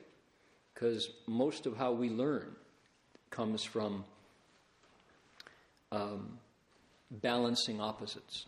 [0.73, 2.55] because most of how we learn
[3.29, 4.03] comes from
[5.91, 6.37] um,
[7.09, 8.45] balancing opposites.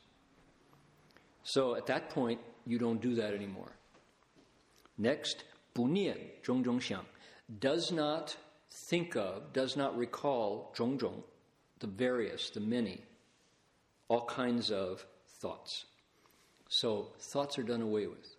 [1.43, 3.71] So at that point, you don't do that anymore.
[4.97, 5.43] Next,
[5.73, 7.05] Bunian, Zhong Zhong Xiang,
[7.59, 8.35] does not
[8.89, 11.23] think of, does not recall, Zhong Zhong,
[11.79, 13.01] the various, the many,
[14.09, 15.05] all kinds of
[15.41, 15.85] thoughts.
[16.69, 18.35] So thoughts are done away with.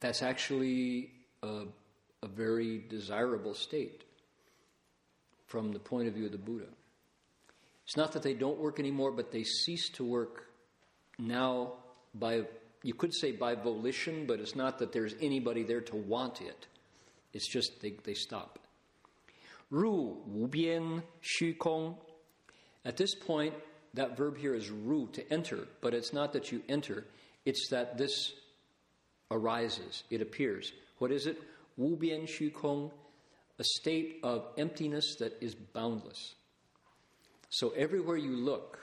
[0.00, 1.10] That's actually
[1.42, 1.64] a,
[2.22, 4.04] a very desirable state
[5.46, 6.66] from the point of view of the Buddha.
[7.84, 10.44] It's not that they don't work anymore, but they cease to work
[11.18, 11.72] now
[12.14, 12.44] by
[12.82, 16.66] you could say by volition, but it's not that there's anybody there to want it.
[17.32, 18.58] It's just they, they stop.
[19.70, 21.96] Ru, wu bian, xu kong.
[22.88, 23.52] At this point,
[23.92, 27.04] that verb here is ru, to enter, but it's not that you enter,
[27.44, 28.32] it's that this
[29.30, 30.72] arises, it appears.
[30.96, 31.36] What is it?
[31.76, 32.90] Wu bian xu kong,
[33.58, 36.34] a state of emptiness that is boundless.
[37.50, 38.78] So everywhere you look,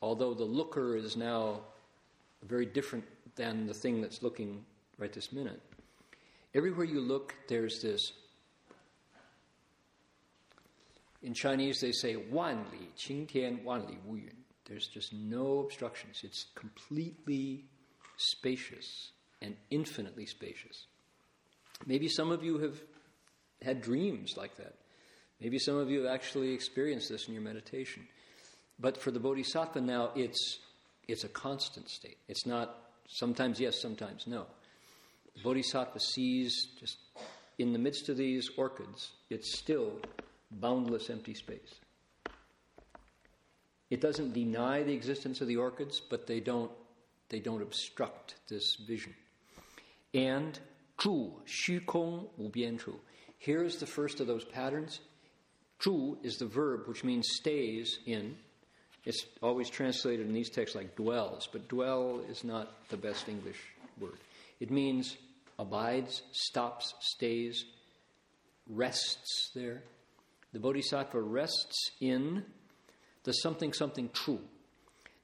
[0.00, 1.60] although the looker is now
[2.44, 3.04] very different
[3.34, 4.64] than the thing that's looking
[4.96, 5.60] right this minute.
[6.54, 8.12] Everywhere you look, there's this.
[11.26, 15.58] In Chinese, they say "wan li qing tian wan li wu yun." There's just no
[15.58, 16.20] obstructions.
[16.22, 17.64] It's completely
[18.16, 19.10] spacious
[19.42, 20.86] and infinitely spacious.
[21.84, 22.80] Maybe some of you have
[23.60, 24.74] had dreams like that.
[25.40, 28.06] Maybe some of you have actually experienced this in your meditation.
[28.78, 30.60] But for the Bodhisattva now, it's
[31.08, 32.18] it's a constant state.
[32.28, 34.46] It's not sometimes yes, sometimes no.
[35.34, 36.98] The Bodhisattva sees just
[37.58, 40.00] in the midst of these orchids, it's still
[40.50, 41.80] boundless empty space.
[43.90, 46.70] It doesn't deny the existence of the orchids, but they don't,
[47.28, 49.14] they don't obstruct this vision.
[50.12, 50.58] And
[50.98, 52.98] Zhu, Xu Kong Wu Bian Chu.
[53.38, 55.00] Here is the first of those patterns.
[55.80, 58.36] Zhu is the verb which means stays in.
[59.04, 63.60] It's always translated in these texts like dwells, but dwell is not the best English
[64.00, 64.18] word.
[64.58, 65.16] It means
[65.58, 67.64] abides, stops, stays,
[68.68, 69.82] rests there.
[70.52, 72.44] The Bodhisattva rests in
[73.24, 74.40] the something something true.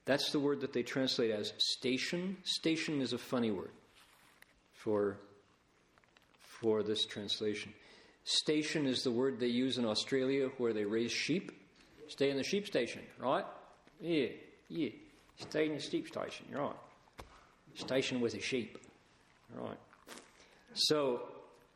[0.05, 2.37] That's the word that they translate as station.
[2.43, 3.71] Station is a funny word
[4.73, 5.17] for,
[6.59, 7.73] for this translation.
[8.25, 11.51] Station is the word they use in Australia where they raise sheep.
[12.09, 13.45] Stay in the sheep station, right?
[14.01, 14.27] Yeah,
[14.69, 14.89] yeah.
[15.37, 16.75] Stay in the sheep station, right.
[17.75, 18.77] Station with a sheep.
[19.55, 19.77] Right.
[20.73, 21.21] So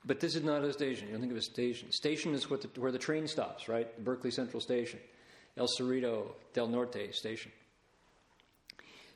[0.08, 1.08] But this is not a station.
[1.08, 1.92] You don't think of a station.
[1.92, 3.94] Station is the, where the train stops, right?
[3.98, 5.00] The Berkeley Central Station,
[5.58, 7.52] El Cerrito del Norte Station.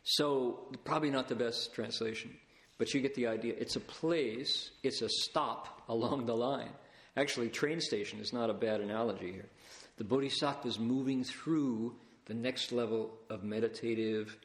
[0.04, 2.36] So, probably not the best translation,
[2.78, 3.54] but you get the idea.
[3.58, 6.72] It's a place, it's a stop along the line.
[7.16, 9.50] Actually, train station is not a bad analogy here.
[9.98, 14.36] The Bodhisattva is moving through the next level of meditative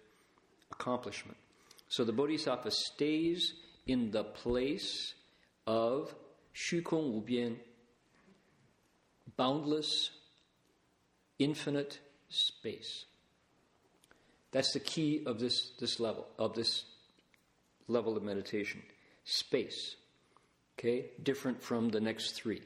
[0.70, 1.38] accomplishment.
[1.88, 3.54] So the Bodhisattva stays
[3.86, 5.14] in the place
[5.66, 6.14] of
[6.55, 7.57] 虚空无边,
[9.37, 10.09] boundless,
[11.39, 13.05] infinite space.
[14.51, 16.85] That's the key of this, this level, of this
[17.87, 18.81] level of meditation.
[19.23, 19.95] Space.
[20.77, 21.11] Okay?
[21.23, 22.61] Different from the next three.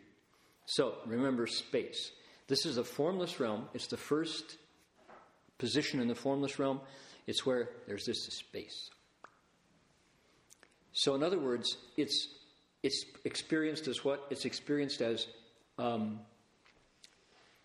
[0.66, 2.12] So remember space.
[2.48, 3.68] This is a formless realm.
[3.74, 4.58] It's the first
[5.58, 6.82] position in the formless realm.
[7.28, 8.90] It's where there's this space.
[10.94, 12.30] So, in other words, it's
[12.83, 14.27] it's experienced as what?
[14.31, 15.27] It's experienced as
[15.79, 16.21] um,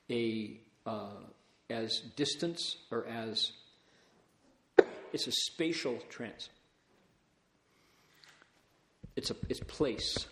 [0.10, 1.10] a uh,
[1.70, 3.52] as distance or as
[5.14, 6.50] it's a spatial trance.
[9.16, 10.28] It's a it's place.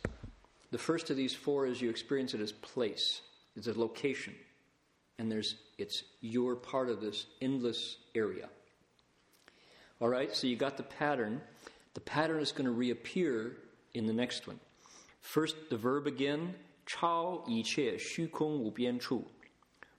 [0.72, 3.22] The first of these four is you experience it as place.
[3.56, 4.36] It's a location,
[5.18, 8.50] and there's it's you're part of this endless area.
[10.02, 11.40] All right, so you got the pattern.
[11.94, 13.56] The pattern is going to reappear
[13.94, 14.60] in the next one.
[15.24, 16.54] First, the verb again,
[16.86, 19.26] 超一切虚空无边处，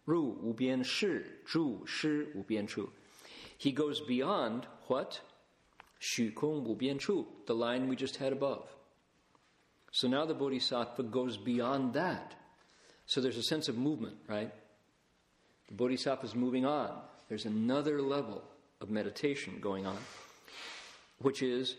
[0.04, 2.90] 入无边识，住识无边处。
[3.58, 5.20] He goes beyond what?
[5.98, 8.66] 虚空无边处, the line we just had above.
[9.90, 12.32] So now the Bodhisattva goes beyond that.
[13.06, 14.52] So there's a sense of movement, right?
[15.68, 17.00] The Bodhisattva is moving on.
[17.28, 18.42] There's another level
[18.82, 19.98] of meditation going on,
[21.18, 21.76] which is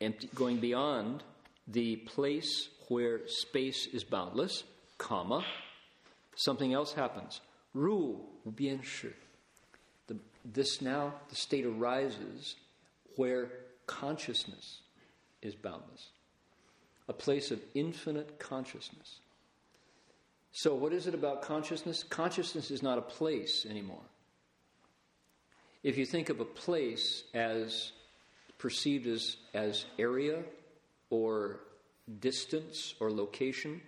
[0.00, 1.22] empty, going beyond
[1.66, 4.64] the place where space is boundless,
[4.98, 5.44] comma,
[6.36, 7.40] something else happens.
[7.74, 9.08] Ru bian shi.
[10.44, 12.56] This now, the state arises
[13.16, 13.50] where
[13.86, 14.80] consciousness
[15.40, 16.08] is boundless,
[17.08, 19.20] a place of infinite consciousness.
[20.50, 22.02] So, what is it about consciousness?
[22.02, 24.02] Consciousness is not a place anymore.
[25.82, 27.92] If you think of a place as
[28.58, 30.42] perceived as, as area
[31.12, 31.60] or
[32.20, 33.82] distance or location,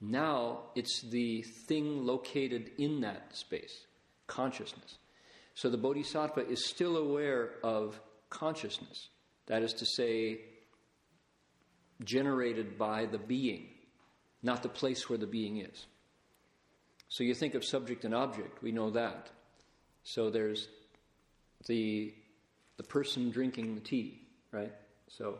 [0.00, 3.86] now it's the thing located in that space,
[4.28, 4.98] consciousness.
[5.54, 9.08] So the bodhisattva is still aware of consciousness,
[9.46, 10.38] that is to say,
[12.04, 13.66] generated by the being,
[14.40, 15.86] not the place where the being is.
[17.08, 19.30] So you think of subject and object, we know that.
[20.04, 20.68] So there's
[21.66, 22.14] the,
[22.76, 24.20] the person drinking the tea,
[24.52, 24.72] right?
[25.08, 25.38] So,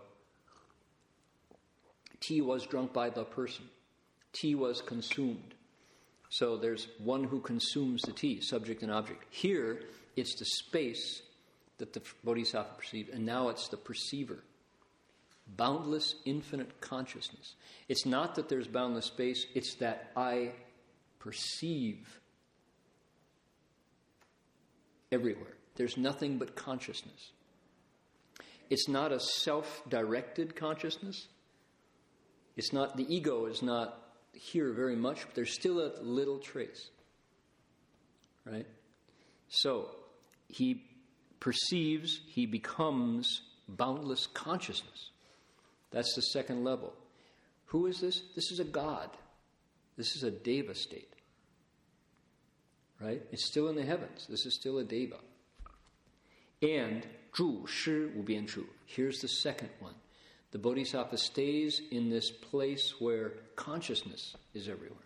[2.21, 3.65] tea was drunk by the person,
[4.33, 5.55] tea was consumed.
[6.31, 9.25] So, there's one who consumes the tea, subject and object.
[9.31, 9.81] Here,
[10.15, 11.23] it's the space
[11.79, 14.39] that the bodhisattva perceived, and now it's the perceiver.
[15.57, 17.55] Boundless, infinite consciousness.
[17.89, 20.53] It's not that there's boundless space, it's that I
[21.19, 22.21] perceive
[25.11, 25.55] everywhere.
[25.77, 27.33] There's nothing but consciousness.
[28.71, 31.29] It's not a self directed consciousness.
[32.59, 33.99] It's not, the ego is not
[34.33, 36.91] here very much, but there's still a little trace.
[38.45, 38.67] Right?
[39.49, 39.89] So,
[40.49, 40.85] he
[41.41, 45.11] perceives, he becomes boundless consciousness.
[45.91, 46.93] That's the second level.
[47.67, 48.21] Who is this?
[48.35, 49.09] This is a God.
[49.97, 51.13] This is a deva state.
[53.01, 53.23] Right?
[53.33, 54.27] It's still in the heavens.
[54.29, 55.17] This is still a deva
[56.63, 58.67] and zhu shi wu bian chu.
[58.87, 59.95] Here's the second one.
[60.51, 64.99] The bodhisattva stays in this place where consciousness is everywhere.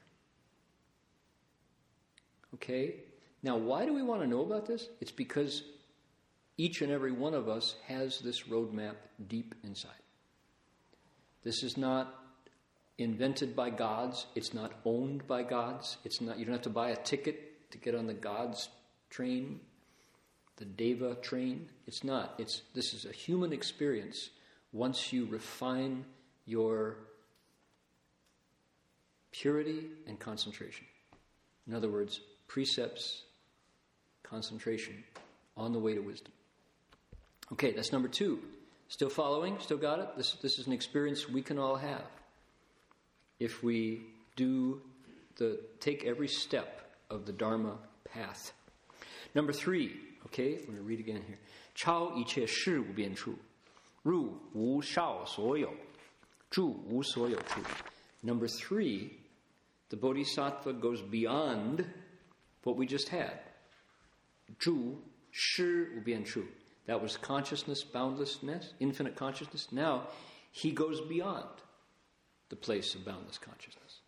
[2.55, 2.96] Okay?
[3.42, 4.88] Now, why do we want to know about this?
[5.00, 5.62] It's because
[6.57, 8.94] each and every one of us has this roadmap
[9.26, 9.90] deep inside.
[11.42, 12.14] This is not
[12.99, 14.26] invented by gods.
[14.36, 15.97] It's not owned by gods.
[16.05, 18.68] It's not you don't have to buy a ticket to get on the gods
[19.11, 19.61] train
[20.57, 21.68] the deva train.
[21.86, 22.34] It's not.
[22.38, 24.30] It's this is a human experience
[24.73, 26.05] once you refine
[26.47, 26.97] your
[29.33, 30.87] purity and concentration.
[31.66, 33.23] In other words, precepts,
[34.23, 35.05] concentration
[35.57, 36.33] on the way to wisdom.
[37.53, 38.41] Okay, that's number two.
[38.89, 39.59] Still following?
[39.61, 40.09] Still got it?
[40.16, 42.05] This, this is an experience we can all have
[43.41, 44.03] if we
[44.37, 44.81] do
[45.37, 48.53] the take every step of the Dharma path.
[49.35, 49.97] Number three,
[50.27, 51.39] okay, I'm going to read again here.
[51.75, 53.39] Chao yi qie shi bian chu.
[54.03, 55.74] 入无少所有，
[56.49, 57.61] 住无所有处。
[58.24, 59.11] Number three,
[59.89, 61.86] the bodhisattva goes beyond
[62.63, 63.39] what we just had.
[64.59, 64.95] Zhu,
[65.32, 65.63] shi,
[66.05, 66.45] bian chu.
[66.86, 69.68] That was consciousness, boundlessness, infinite consciousness.
[69.72, 70.07] Now,
[70.51, 71.49] he goes beyond
[72.49, 73.99] the place of boundless consciousness,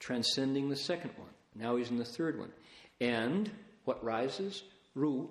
[0.00, 1.28] transcending the second one.
[1.54, 2.52] Now he's in the third one.
[3.00, 3.50] And
[3.84, 4.62] what rises?
[4.94, 5.30] Ru.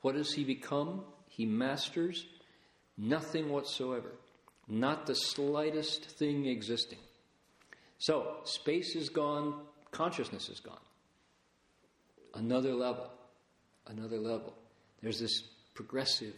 [0.00, 1.02] What does he become?
[1.28, 2.26] He masters
[2.99, 4.11] nothing whatsoever,
[4.67, 6.99] not the slightest thing existing.
[7.97, 10.77] So, space is gone, consciousness is gone.
[12.35, 13.09] Another level,
[13.87, 14.53] another level.
[15.01, 15.43] There's this
[15.73, 16.35] progressive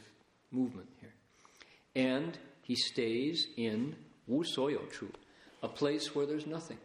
[0.51, 1.13] movement here.
[1.95, 3.95] And he stays in
[4.27, 5.11] Wu Soyo Chu,
[5.61, 6.77] a place where there's nothing.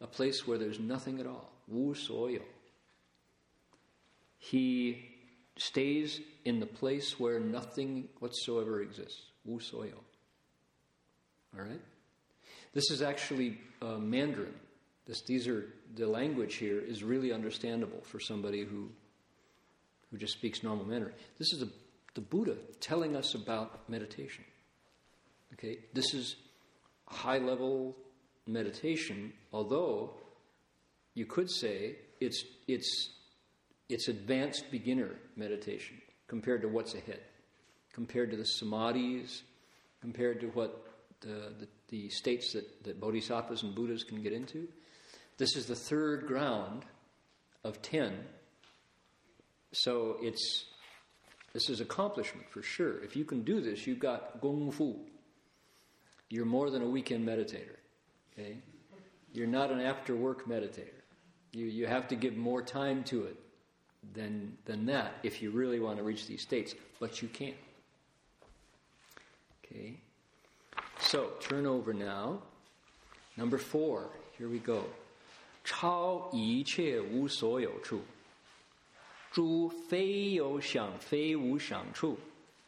[0.00, 1.50] A place where there's nothing at all.
[1.68, 2.42] Wu Soyo.
[4.38, 5.17] He
[5.58, 9.22] stays in the place where nothing whatsoever exists.
[9.44, 9.94] Wu Soyo.
[11.56, 11.80] All right?
[12.74, 14.54] This is actually uh, Mandarin.
[15.06, 18.88] This, these are the language here is really understandable for somebody who
[20.10, 21.14] who just speaks normal Mandarin.
[21.38, 21.68] This is a,
[22.14, 24.44] the Buddha telling us about meditation.
[25.54, 26.36] Okay, this is
[27.06, 27.96] high level
[28.46, 30.14] meditation, although
[31.14, 33.10] you could say it's it's
[33.88, 37.20] it's advanced beginner meditation compared to what's ahead,
[37.92, 39.42] compared to the samadhis,
[40.00, 40.84] compared to what
[41.20, 44.68] the, the, the states that, that bodhisattvas and Buddhas can get into.
[45.36, 46.84] This is the third ground
[47.64, 48.24] of ten
[49.72, 50.64] so it's
[51.52, 53.02] this is accomplishment for sure.
[53.02, 54.96] If you can do this, you've got gong fu.
[56.28, 57.76] You're more than a weekend meditator.
[58.32, 58.58] Okay?
[59.32, 61.02] You're not an after work meditator.
[61.52, 63.36] You, you have to give more time to it
[64.14, 67.56] than, than that if you really want to reach these states, but you can't.
[69.64, 70.00] Okay?
[71.00, 72.42] So, turn over now.
[73.36, 74.84] Number four, here we go.
[75.64, 78.00] 超一切无所有处，
[79.30, 82.18] 住非有想非无想处。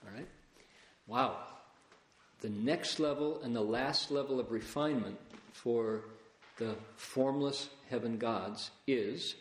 [0.05, 0.27] All right?
[1.07, 1.37] Wow.
[2.41, 5.17] The next level and the last level of refinement
[5.53, 6.03] for
[6.59, 9.35] the formless heaven gods is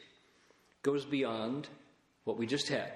[0.81, 1.67] goes beyond
[2.23, 2.93] what we just had,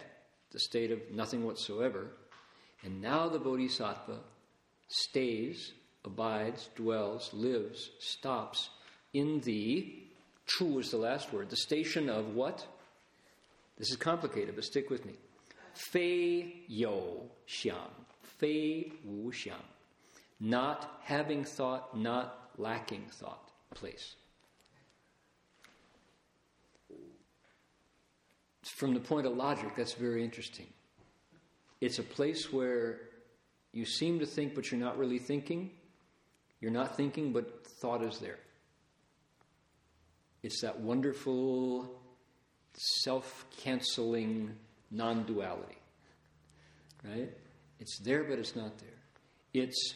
[0.52, 2.08] the state of nothing whatsoever.
[2.84, 4.20] And now the bodhisattva
[4.88, 5.74] stays,
[6.06, 8.70] abides, dwells, lives, stops
[9.14, 9.94] in the,
[10.46, 12.66] chu is the last word, the station of what?
[13.78, 15.14] This is complicated, but stick with me.
[15.74, 17.92] Fei yo xiang,
[18.40, 19.54] fei wu xiang.
[20.40, 23.50] Not having thought, not lacking thought.
[23.74, 24.16] Place.
[28.74, 30.66] From the point of logic, that's very interesting.
[31.80, 33.02] It's a place where
[33.72, 35.70] you seem to think, but you're not really thinking.
[36.60, 38.40] You're not thinking, but thought is there.
[40.42, 42.02] It's that wonderful
[42.74, 44.56] self canceling
[44.90, 45.78] non duality.
[47.04, 47.32] Right?
[47.80, 48.90] It's there, but it's not there.
[49.54, 49.94] It's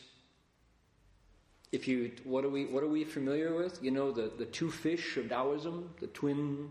[1.71, 3.79] if you what are we what are we familiar with?
[3.81, 6.69] You know the, the two fish of Taoism, the twin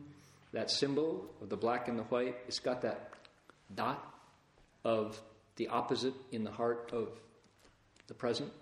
[0.57, 3.11] that symbol of the black and the white, it's got that
[3.75, 4.05] dot
[4.85, 5.21] of
[5.57, 7.09] the opposite in the heart of
[8.09, 8.53] the present.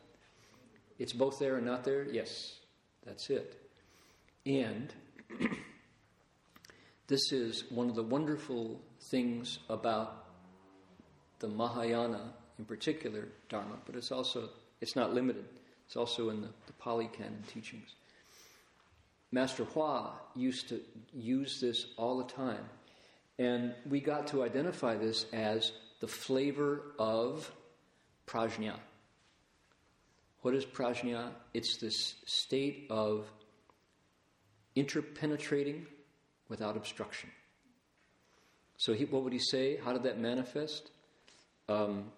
[0.99, 2.05] It's both there and not there?
[2.05, 2.59] Yes,
[3.05, 3.61] that's it.
[4.47, 4.93] And
[7.07, 10.25] This is one of the wonderful things about
[11.39, 14.49] the Mahayana, in particular, Dharma, but it's also,
[14.81, 15.45] it's not limited.
[15.87, 17.95] It's also in the, the Pali Canon teachings.
[19.35, 20.81] Master Hua used to
[21.13, 22.65] use this all the time.
[23.37, 27.51] And we got to identify this as the flavor of
[28.29, 28.77] prajna.
[30.43, 31.31] What is prajna?
[31.53, 33.27] It's this state of
[34.77, 35.87] interpenetrating
[36.49, 37.29] without obstruction.
[38.77, 39.79] So, he, what would he say?
[39.85, 40.93] How did that manifest?
[41.69, 42.13] Um,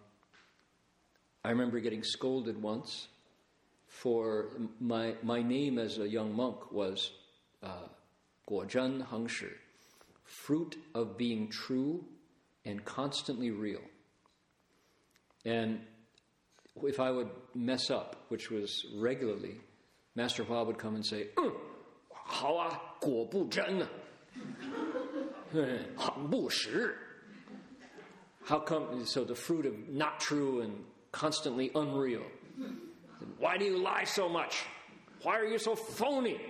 [1.42, 3.08] I remember getting scolded once
[3.95, 4.49] for
[4.79, 7.11] my, my name as a young monk was
[7.61, 7.87] uh,
[8.49, 9.51] Guozhen Hengshi,
[10.23, 12.03] fruit of being true
[12.65, 13.81] and constantly real.
[15.45, 15.81] And
[16.83, 19.55] if I would mess up, which was regularly,
[20.15, 21.27] Master Hua would come and say,
[22.11, 23.89] 好啊，果不真啊。
[28.45, 29.05] how come?
[29.05, 32.23] So the fruit of not true and constantly unreal.
[33.38, 34.64] Why do you lie so much?
[35.22, 36.40] Why are you so phony?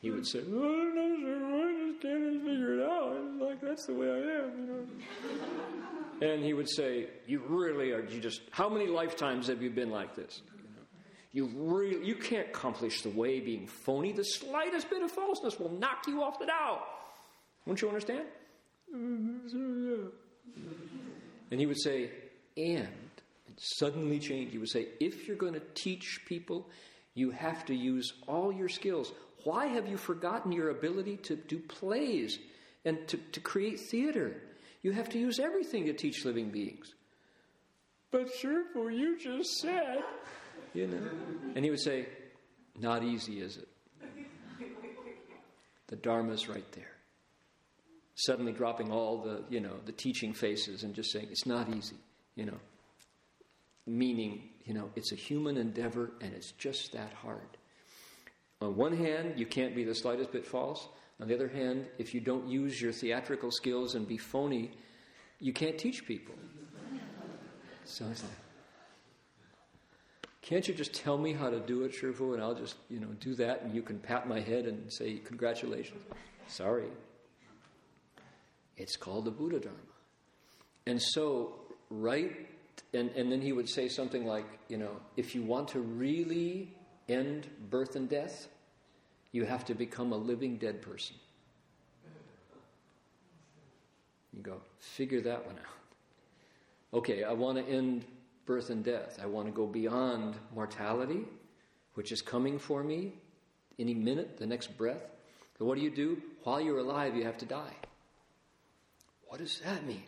[0.00, 3.16] He would say, I don't know, I just can't figure it out.
[3.16, 6.32] It's like that's the way I am, you know.
[6.32, 9.90] And he would say, You really are you just how many lifetimes have you been
[9.90, 10.42] like this?
[11.32, 14.12] You really you can't accomplish the way being phony.
[14.12, 16.82] The slightest bit of falseness will knock you off the Tao.
[17.66, 18.24] Won't you understand?
[18.94, 20.06] Mm-hmm.
[21.50, 22.10] And he would say,
[22.56, 22.88] and
[23.58, 24.52] suddenly change.
[24.52, 26.68] He would say, if you're going to teach people,
[27.14, 29.12] you have to use all your skills.
[29.44, 32.38] Why have you forgotten your ability to do plays
[32.84, 34.42] and to, to create theater?
[34.82, 36.94] You have to use everything to teach living beings.
[38.10, 40.02] But Shifu, you just said,
[40.72, 41.10] you know.
[41.54, 42.06] And he would say,
[42.78, 43.68] not easy, is it?
[45.88, 46.92] The Dharma's right there.
[48.14, 51.96] Suddenly dropping all the, you know, the teaching faces and just saying, it's not easy,
[52.34, 52.58] you know.
[53.88, 57.56] Meaning, you know, it's a human endeavor and it's just that hard.
[58.60, 60.88] On one hand, you can't be the slightest bit false.
[61.20, 64.72] On the other hand, if you don't use your theatrical skills and be phony,
[65.40, 66.34] you can't teach people.
[67.90, 68.28] So I said,
[70.42, 73.08] can't you just tell me how to do it, Shifu, and I'll just, you know,
[73.20, 76.02] do that and you can pat my head and say, congratulations.
[76.48, 76.88] Sorry.
[78.76, 79.78] It's called the Buddha Dharma.
[80.86, 81.54] And so,
[81.88, 82.46] right,
[82.92, 86.74] and, and then he would say something like, you know, if you want to really
[87.08, 88.48] end birth and death,
[89.32, 91.16] you have to become a living dead person.
[94.32, 95.78] You go, figure that one out
[96.92, 98.04] okay, I want to end
[98.46, 99.18] birth and death.
[99.22, 101.24] I want to go beyond mortality,
[101.94, 103.12] which is coming for me
[103.78, 105.02] any minute, the next breath.
[105.58, 106.20] So, what do you do?
[106.44, 107.74] While you're alive, you have to die.
[109.26, 110.04] What does that mean?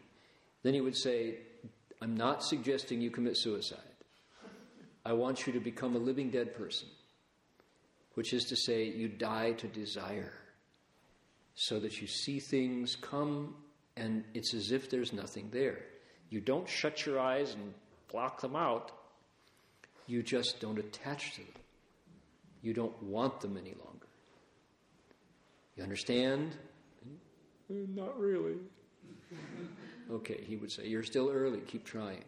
[0.63, 1.37] Then he would say,
[2.03, 3.79] I'm not suggesting you commit suicide.
[5.05, 6.89] I want you to become a living dead person,
[8.15, 10.33] which is to say, you die to desire,
[11.55, 13.55] so that you see things come
[13.97, 15.81] and it's as if there's nothing there.
[16.31, 17.75] You don't shut your eyes and
[18.11, 18.93] block them out.
[20.07, 21.63] You just don't attach to them.
[22.63, 24.07] You don't want them any longer.
[25.77, 26.57] You understand?
[27.73, 28.57] Mm, not really.
[30.12, 32.24] Okay, he would say, You're still early, keep trying.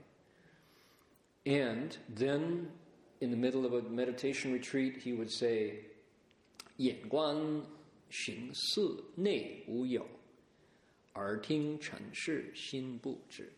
[1.45, 2.69] And then,
[3.21, 5.83] in the middle of a meditation retreat, he would say,
[6.77, 7.63] 眼观
[8.09, 8.81] 行识
[9.15, 10.05] 内无有，
[11.13, 13.51] 耳听尘世心不知。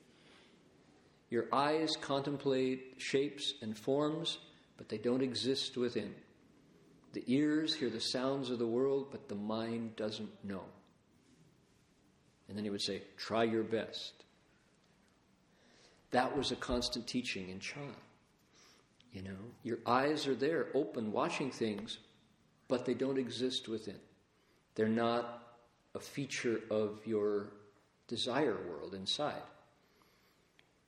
[1.29, 4.39] your eyes contemplate shapes and forms,
[4.77, 6.15] but they don't exist within.
[7.13, 10.63] The ears hear the sounds of the world, but the mind doesn't know.
[12.48, 14.24] And then he would say, Try your best.
[16.10, 17.96] That was a constant teaching in Chan.
[19.12, 21.98] You know, your eyes are there, open, watching things,
[22.68, 23.98] but they don't exist within.
[24.74, 25.42] They're not
[25.94, 27.50] a feature of your
[28.08, 29.42] desire world inside.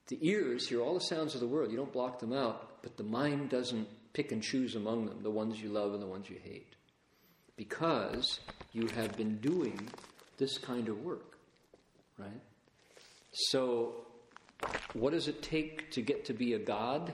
[0.09, 1.71] The ears hear all the sounds of the world.
[1.71, 5.31] You don't block them out, but the mind doesn't pick and choose among them, the
[5.31, 6.75] ones you love and the ones you hate.
[7.57, 8.41] Because
[8.73, 9.89] you have been doing
[10.37, 11.36] this kind of work,
[12.19, 12.43] right?
[13.33, 14.07] So,
[14.95, 17.13] what does it take to get to be a God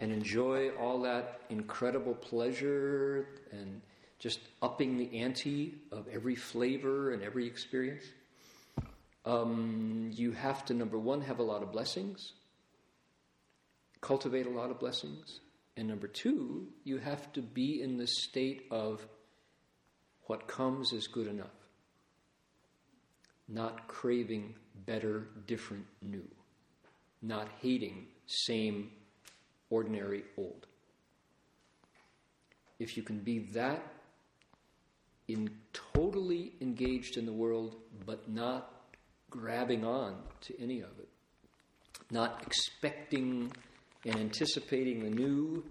[0.00, 3.80] and enjoy all that incredible pleasure and
[4.18, 8.04] just upping the ante of every flavor and every experience?
[9.26, 12.32] Um, you have to, number one, have a lot of blessings,
[14.00, 15.40] cultivate a lot of blessings.
[15.76, 19.06] And number two, you have to be in the state of
[20.26, 21.63] what comes is good enough,
[23.48, 24.54] not craving
[24.86, 26.26] better, different, new,
[27.22, 28.90] not hating same,
[29.70, 30.66] ordinary, old.
[32.78, 33.82] If you can be that
[35.28, 38.70] in totally engaged in the world, but not
[39.30, 41.08] grabbing on to any of it,
[42.10, 43.50] not expecting
[44.04, 45.64] and anticipating the new,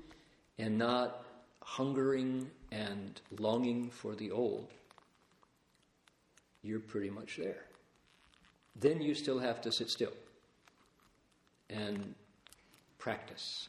[0.57, 1.25] and not
[1.61, 4.69] hungering and longing for the old,
[6.63, 7.65] you're pretty much there.
[8.75, 10.13] Then you still have to sit still
[11.69, 12.15] and
[12.97, 13.67] practice.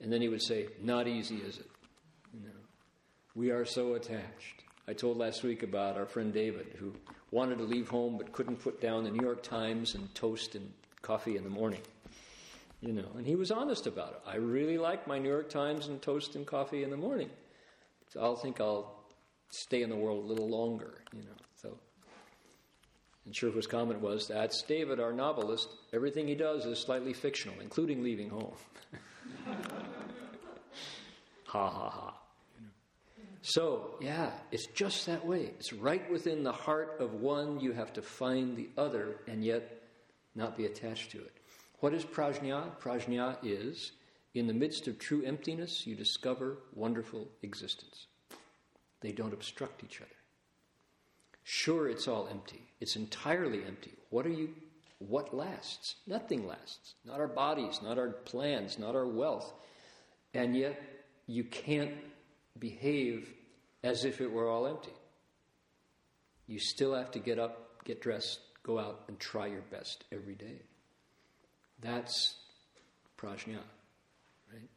[0.00, 1.66] And then he would say, Not easy, is it?
[3.34, 4.64] We are so attached.
[4.88, 6.94] I told last week about our friend David, who
[7.30, 10.72] wanted to leave home but couldn't put down the New York Times and toast and
[11.02, 11.82] coffee in the morning.
[12.80, 14.22] You know, and he was honest about it.
[14.26, 17.28] I really like my New York Times and toast and coffee in the morning.
[18.12, 18.95] So I'll think I'll
[19.56, 21.36] stay in the world a little longer, you know.
[21.56, 21.78] So
[23.26, 25.68] and Shifu's comment was, that's David, our novelist.
[25.92, 28.54] Everything he does is slightly fictional, including leaving home.
[31.44, 32.14] ha ha ha.
[33.42, 35.52] So, yeah, it's just that way.
[35.58, 37.58] It's right within the heart of one.
[37.60, 39.82] You have to find the other and yet
[40.36, 41.32] not be attached to it.
[41.80, 42.78] What is prajna?
[42.80, 43.92] Prajna is
[44.34, 48.06] In the midst of true emptiness, you discover wonderful existence.
[49.06, 50.10] They don't obstruct each other.
[51.44, 52.66] Sure, it's all empty.
[52.80, 53.92] It's entirely empty.
[54.10, 54.52] What are you
[54.98, 55.94] what lasts?
[56.08, 56.94] Nothing lasts.
[57.04, 59.54] Not our bodies, not our plans, not our wealth.
[60.34, 60.82] And yet
[61.28, 61.92] you can't
[62.58, 63.32] behave
[63.84, 64.96] as if it were all empty.
[66.48, 70.34] You still have to get up, get dressed, go out and try your best every
[70.34, 70.62] day.
[71.80, 72.34] That's
[73.16, 73.60] prajna,
[74.52, 74.68] right?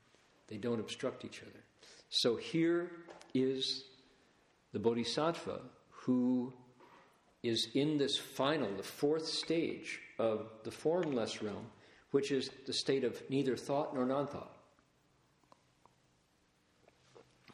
[0.50, 1.64] They don't obstruct each other.
[2.10, 2.92] So here
[3.34, 3.86] is
[4.74, 6.54] the bodhisattva who
[7.44, 11.66] is in this final, the fourth stage of the formless realm,
[12.12, 14.56] which is the state of neither thought nor non thought.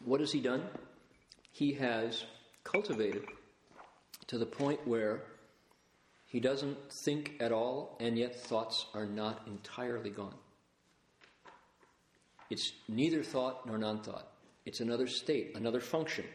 [0.03, 0.63] What has he done?
[1.51, 2.25] He has
[2.63, 3.25] cultivated
[4.27, 5.23] to the point where
[6.25, 10.35] he doesn't think at all, and yet thoughts are not entirely gone.
[12.49, 14.27] It's neither thought nor non thought.
[14.65, 16.25] It's another state, another function.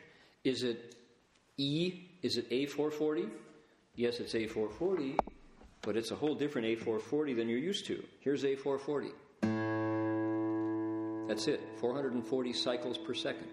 [0.45, 0.95] Is it
[1.59, 2.09] E?
[2.23, 3.29] Is it A440?
[3.95, 5.19] Yes, it's A440,
[5.83, 8.03] but it's a whole different A440 than you're used to.
[8.21, 9.11] Here's A440.
[11.29, 13.49] That's it, 440 cycles per second.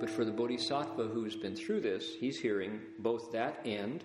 [0.00, 4.02] But for the bodhisattva who's been through this, he's hearing both that and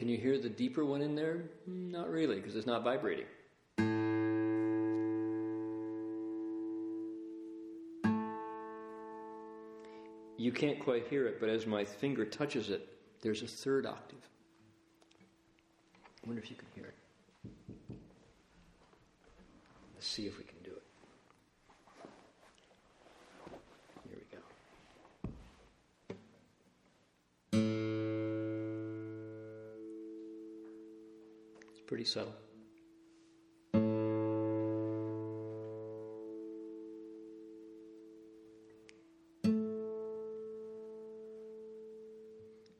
[0.00, 1.42] Can you hear the deeper one in there?
[1.66, 3.26] Not really, because it's not vibrating.
[10.38, 12.88] You can't quite hear it, but as my finger touches it,
[13.20, 14.26] there's a third octave.
[16.02, 16.94] I wonder if you can hear it.
[19.94, 20.79] Let's see if we can do it.
[31.90, 32.32] Pretty subtle.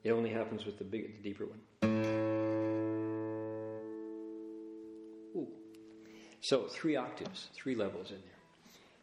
[0.04, 1.58] It only happens with the big, the deeper one.
[5.34, 5.48] Ooh.
[6.40, 8.18] So three octaves, three levels in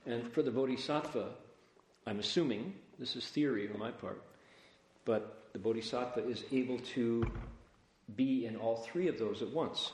[0.05, 0.15] there.
[0.15, 1.31] And for the bodhisattva,
[2.05, 4.23] I'm assuming, this is theory on my part,
[5.03, 7.29] but the bodhisattva is able to
[8.15, 9.91] be in all three of those at once.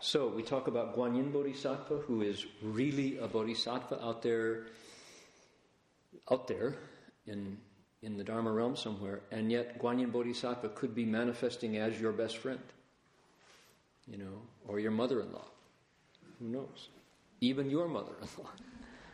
[0.00, 4.66] So we talk about Guanyin Bodhisattva, who is really a bodhisattva out there,
[6.30, 6.76] out there
[7.26, 7.58] in
[8.02, 12.38] in the Dharma realm somewhere, and yet Guanyin Bodhisattva could be manifesting as your best
[12.38, 12.60] friend,
[14.06, 15.44] you know, or your mother in law.
[16.38, 16.88] Who knows?
[17.42, 18.50] Even your mother in law.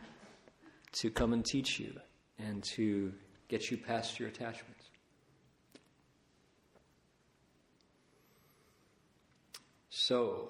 [0.93, 1.93] to come and teach you
[2.39, 3.13] and to
[3.49, 4.76] get you past your attachments.
[10.07, 10.47] So,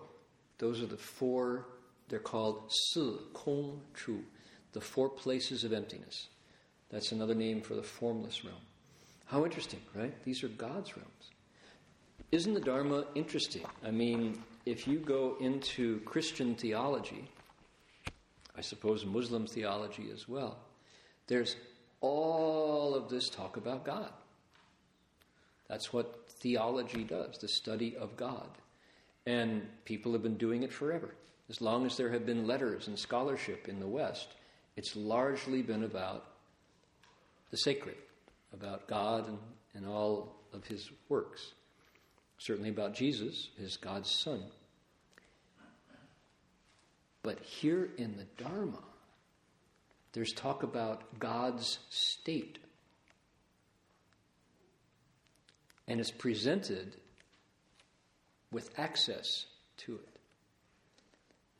[0.59, 1.65] those are the four,
[2.09, 4.23] they're called Si, Kong, Chu,
[4.73, 6.27] the four places of emptiness.
[6.91, 8.61] That's another name for the formless realm.
[9.25, 10.13] How interesting, right?
[10.23, 11.31] These are God's realms.
[12.31, 13.63] Isn't the Dharma interesting?
[13.83, 17.27] I mean, if you go into Christian theology,
[18.55, 20.59] I suppose Muslim theology as well,
[21.25, 21.55] there's
[22.01, 24.13] all of this talk about God.
[25.67, 28.49] That's what theology does, the study of God.
[29.27, 31.13] And people have been doing it forever.
[31.49, 34.29] As long as there have been letters and scholarship in the West,
[34.77, 36.25] it's largely been about
[37.51, 37.97] the sacred,
[38.53, 39.37] about God and,
[39.73, 41.51] and all of his works.
[42.37, 44.41] Certainly about Jesus, as God's Son.
[47.21, 48.79] But here in the Dharma,
[50.13, 52.59] there's talk about God's state.
[55.85, 56.95] And it's presented
[58.51, 59.45] with access
[59.77, 60.19] to it.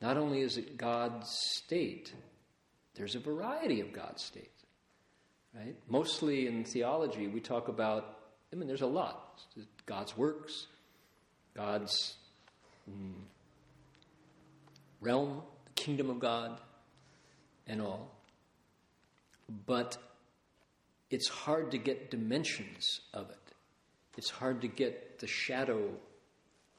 [0.00, 2.12] Not only is it God's state,
[2.94, 4.48] there's a variety of God's states.
[5.54, 5.76] Right?
[5.88, 8.18] Mostly in theology, we talk about,
[8.52, 9.40] I mean, there's a lot
[9.86, 10.66] God's works,
[11.54, 12.14] God's
[12.88, 13.12] mm,
[15.00, 16.60] realm, the kingdom of God,
[17.66, 18.14] and all.
[19.66, 19.96] But
[21.10, 23.36] it's hard to get dimensions of it.
[24.16, 25.90] It's hard to get the shadow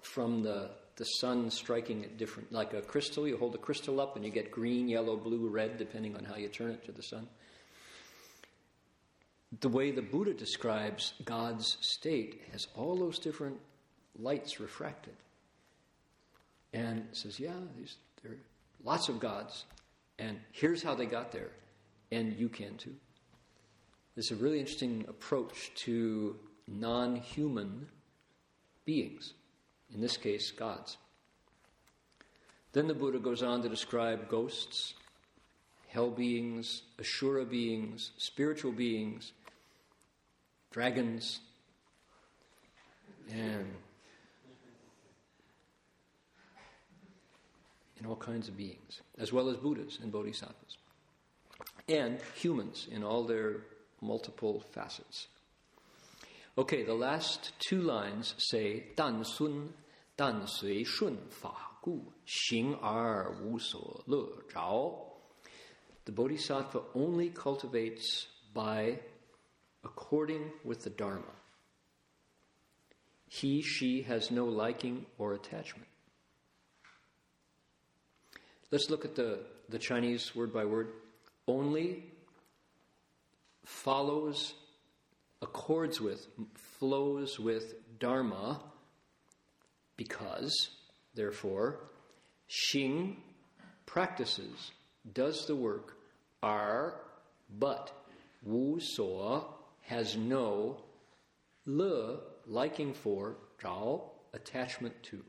[0.02, 3.28] from the, the sun striking at different, like a crystal.
[3.28, 6.36] You hold a crystal up and you get green, yellow, blue, red, depending on how
[6.36, 7.28] you turn it to the sun
[9.62, 13.58] the way the Buddha describes God's state has all those different
[14.18, 15.16] lights refracted.
[16.72, 17.54] And says, yeah,
[18.22, 18.38] there are
[18.84, 19.66] lots of gods,
[20.20, 21.50] and here's how they got there,
[22.12, 22.94] and you can too.
[24.16, 26.36] It's a really interesting approach to
[26.68, 27.88] non human
[28.86, 29.34] beings,
[29.94, 30.98] in this case, gods.
[32.72, 34.94] Then the Buddha goes on to describe ghosts,
[35.88, 39.32] hell beings, Asura beings, spiritual beings,
[40.72, 41.40] dragons,
[43.32, 43.66] and,
[47.98, 50.78] and all kinds of beings, as well as Buddhas and Bodhisattvas,
[51.88, 53.62] and humans in all their
[54.02, 55.28] multiple facets.
[56.59, 59.69] Okay, the last two lines say 但孙
[60.17, 65.11] 但随顺法故，行而无所乐着。
[66.05, 69.01] The Bodhisattva only cultivates by
[69.83, 71.35] according with the Dharma.
[73.29, 75.89] He, she has no liking or attachment.
[78.71, 80.89] Let's look at the, the Chinese word by word.
[81.49, 82.05] Only
[83.65, 84.55] follows,
[85.42, 86.28] accords with,
[86.80, 88.62] flows with Dharma
[89.96, 90.70] because,
[91.14, 91.90] therefore,
[92.52, 93.18] Shing
[93.86, 94.72] practices,
[95.14, 95.98] does the work,
[96.42, 96.96] are,
[97.60, 97.92] but,
[98.42, 100.82] Wu So has no
[101.68, 104.02] Le liking for, Zhao
[104.34, 105.24] attachment to.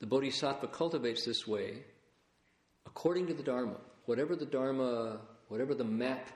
[0.00, 1.84] The Bodhisattva cultivates this way
[2.86, 3.76] according to the Dharma.
[4.06, 6.28] Whatever the Dharma, whatever the map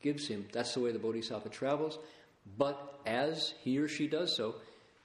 [0.00, 1.98] gives him, that's the way the Bodhisattva travels.
[2.56, 4.56] But as he or she does so,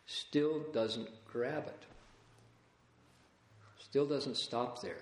[0.05, 1.83] still doesn't grab it.
[3.79, 4.97] Still doesn't stop there.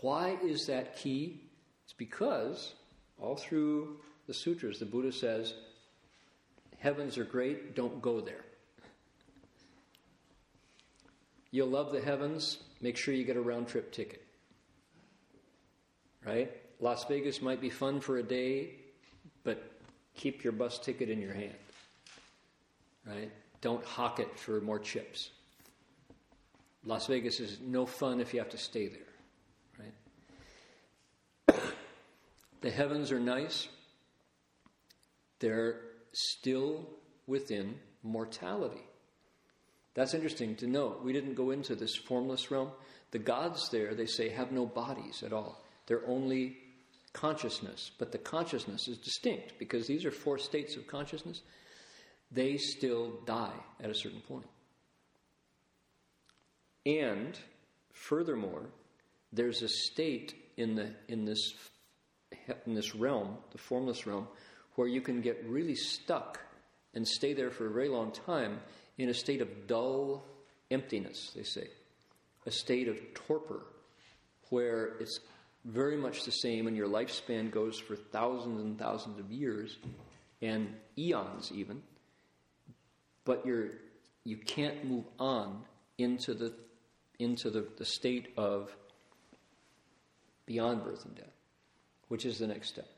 [0.00, 1.40] Why is that key?
[1.84, 2.74] It's because
[3.18, 5.54] all through the sutras, the Buddha says,
[6.78, 8.44] Heavens are great, don't go there.
[11.50, 14.22] You'll love the heavens, make sure you get a round trip ticket.
[16.24, 16.52] Right?
[16.80, 18.70] Las Vegas might be fun for a day,
[19.42, 19.72] but
[20.14, 21.54] keep your bus ticket in your hand.
[23.06, 23.32] Right?
[23.60, 25.30] Don't hawk it for more chips.
[26.84, 29.88] Las Vegas is no fun if you have to stay there.
[31.48, 31.60] Right?
[32.60, 33.68] the heavens are nice.
[35.40, 35.80] They're
[36.12, 36.88] still
[37.26, 38.84] within mortality.
[39.94, 41.02] That's interesting to note.
[41.02, 42.70] We didn't go into this formless realm.
[43.10, 45.64] The gods there, they say, have no bodies at all.
[45.86, 46.56] They're only
[47.18, 47.90] consciousness.
[47.98, 51.42] But the consciousness is distinct because these are four states of consciousness.
[52.30, 54.46] They still die at a certain point.
[56.86, 57.38] And
[57.92, 58.66] furthermore,
[59.32, 61.54] there's a state in, the, in, this,
[62.66, 64.28] in this realm, the formless realm,
[64.76, 66.38] where you can get really stuck
[66.94, 68.60] and stay there for a very long time
[68.96, 70.24] in a state of dull
[70.70, 71.66] emptiness, they say,
[72.46, 73.62] a state of torpor,
[74.50, 75.20] where it's
[75.64, 79.76] very much the same and your lifespan goes for thousands and thousands of years
[80.40, 81.82] and eons even,
[83.24, 83.70] but you're,
[84.24, 85.62] you can't move on
[85.98, 86.54] into the,
[87.18, 88.74] into the, the state of
[90.46, 91.26] beyond birth and death,
[92.08, 92.88] which is the next step.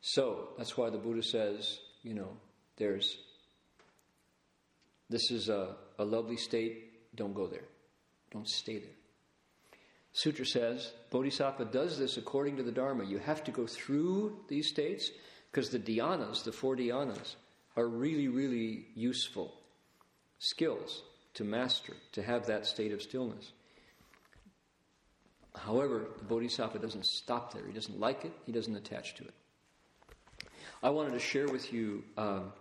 [0.00, 2.36] So that's why the Buddha says, you know,
[2.76, 3.18] there's
[5.10, 7.64] this is a, a lovely state, don't go there.
[8.30, 8.97] Don't stay there.
[10.18, 13.04] Sutra says Bodhisattva does this according to the Dharma.
[13.04, 15.12] You have to go through these states
[15.48, 17.36] because the dhyanas, the four dhyanas,
[17.76, 19.54] are really, really useful
[20.40, 21.02] skills
[21.34, 23.52] to master, to have that state of stillness.
[25.54, 27.64] However, the Bodhisattva doesn't stop there.
[27.64, 29.34] He doesn't like it, he doesn't attach to it.
[30.82, 32.52] I wanted to share with you um,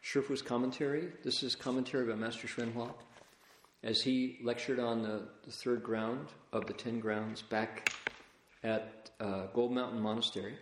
[0.00, 1.08] Shifu's commentary.
[1.22, 2.72] This is commentary by Master Hsuan
[3.82, 7.92] as he lectured on the, the, third ground of the ten grounds back
[8.62, 10.56] at uh, Gold Mountain Monastery.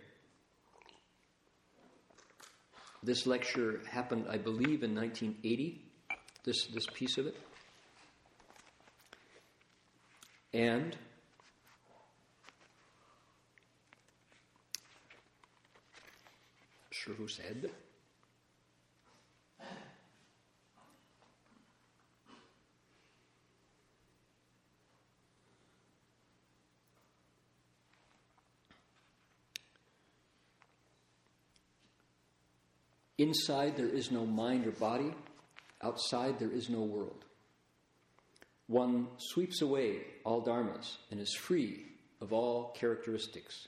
[3.03, 5.85] This lecture happened, I believe, in 1980,
[6.43, 7.37] this, this piece of it.
[10.53, 10.97] And
[17.15, 17.71] who said.
[33.17, 35.13] Inside there is no mind or body,
[35.81, 37.25] outside there is no world.
[38.67, 41.85] One sweeps away all dharmas and is free
[42.21, 43.67] of all characteristics.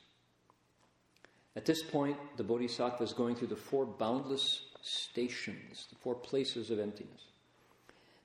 [1.56, 6.70] At this point, the Bodhisattva is going through the four boundless stations, the four places
[6.70, 7.22] of emptiness.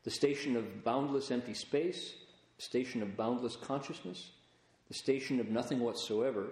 [0.05, 2.14] The station of boundless empty space,
[2.57, 4.31] the station of boundless consciousness,
[4.89, 6.49] the station of nothing whatsoever,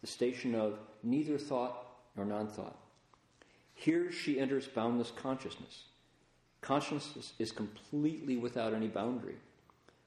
[0.00, 2.81] the station of neither thought nor non thought.
[3.82, 5.86] Here she enters boundless consciousness.
[6.60, 9.34] Consciousness is completely without any boundary.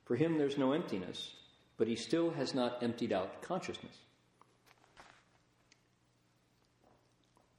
[0.05, 1.31] For him, there's no emptiness,
[1.75, 3.97] but he still has not emptied out consciousness.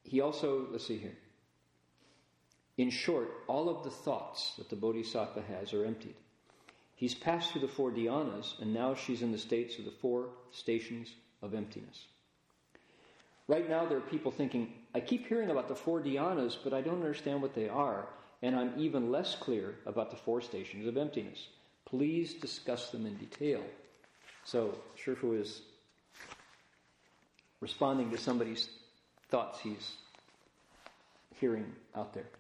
[0.04, 1.18] He also, let's see here.
[2.78, 6.16] In short, all of the thoughts that the Bodhisattva has are emptied.
[6.94, 10.30] He's passed through the four dhyanas, and now she's in the states of the four
[10.50, 11.12] stations
[11.42, 12.06] of emptiness.
[13.48, 16.80] Right now, there are people thinking, I keep hearing about the four dhyanas, but I
[16.80, 18.06] don't understand what they are,
[18.40, 21.48] and I'm even less clear about the four stations of emptiness.
[21.84, 23.62] Please discuss them in detail.
[24.44, 25.60] So, Shifu is
[27.60, 28.70] responding to somebody's
[29.28, 29.96] thoughts he's
[31.38, 32.30] hearing out there.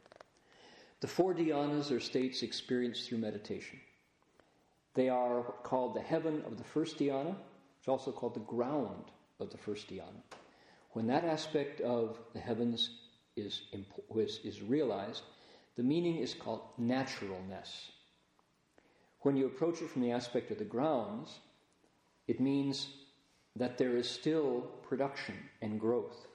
[1.00, 3.78] The four dhyanas are states experienced through meditation.
[4.94, 7.36] They are called the heaven of the first dhyana.
[7.78, 9.04] It's also called the ground
[9.40, 10.22] of the first dhyana.
[10.96, 12.88] When that aspect of the heavens
[13.36, 13.64] is,
[14.14, 15.24] is, is realized,
[15.76, 17.90] the meaning is called naturalness.
[19.20, 21.40] When you approach it from the aspect of the grounds,
[22.28, 22.88] it means
[23.56, 26.28] that there is still production and growth.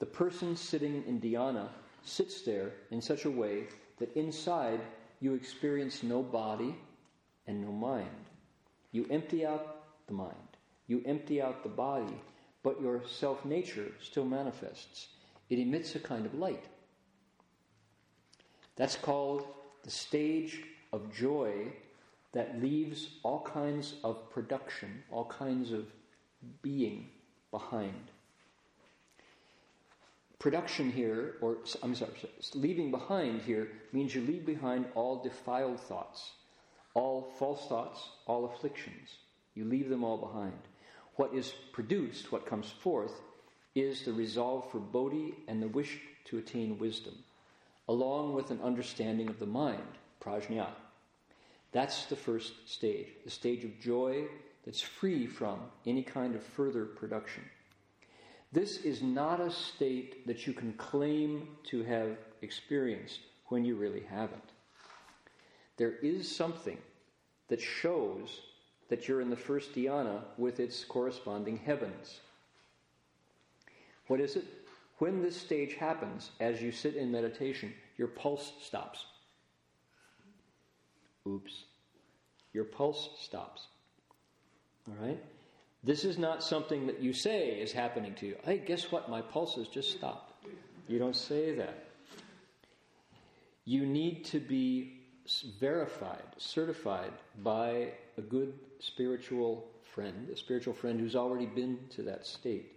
[0.00, 1.70] The person sitting in dhyana
[2.02, 3.68] sits there in such a way
[4.00, 4.80] that inside
[5.20, 6.76] you experience no body
[7.46, 8.26] and no mind.
[8.92, 9.76] You empty out
[10.06, 10.58] the mind,
[10.88, 12.20] you empty out the body,
[12.68, 15.06] but your self nature still manifests.
[15.48, 16.64] It emits a kind of light.
[18.76, 19.46] That's called
[19.84, 21.72] the stage of joy
[22.32, 25.86] that leaves all kinds of production, all kinds of
[26.60, 27.08] being
[27.50, 28.10] behind.
[30.38, 32.12] Production here, or I'm sorry,
[32.52, 36.32] leaving behind here means you leave behind all defiled thoughts,
[36.92, 39.08] all false thoughts, all afflictions.
[39.54, 40.60] You leave them all behind.
[41.18, 43.22] What is produced, what comes forth,
[43.74, 47.14] is the resolve for bodhi and the wish to attain wisdom,
[47.88, 50.68] along with an understanding of the mind, prajna.
[51.72, 54.26] That's the first stage, the stage of joy
[54.64, 57.42] that's free from any kind of further production.
[58.52, 64.04] This is not a state that you can claim to have experienced when you really
[64.08, 64.52] haven't.
[65.78, 66.78] There is something
[67.48, 68.40] that shows
[68.88, 72.20] that you're in the first dhyana with its corresponding heavens.
[74.06, 74.44] What is it?
[74.98, 79.04] When this stage happens, as you sit in meditation, your pulse stops.
[81.26, 81.64] Oops.
[82.52, 83.66] Your pulse stops.
[84.88, 85.22] All right?
[85.84, 88.36] This is not something that you say is happening to you.
[88.42, 89.08] Hey, guess what?
[89.08, 90.32] My pulse has just stopped.
[90.88, 91.84] You don't say that.
[93.64, 94.97] You need to be
[95.60, 97.12] verified, certified
[97.42, 102.72] by a good spiritual friend, a spiritual friend who's already been to that state,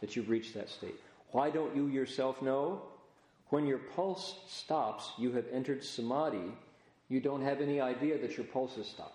[0.00, 0.96] that you've reached that state.
[1.32, 2.82] Why don't you yourself know?
[3.50, 6.52] When your pulse stops, you have entered samadhi.
[7.08, 9.14] You don't have any idea that your pulse has stopped.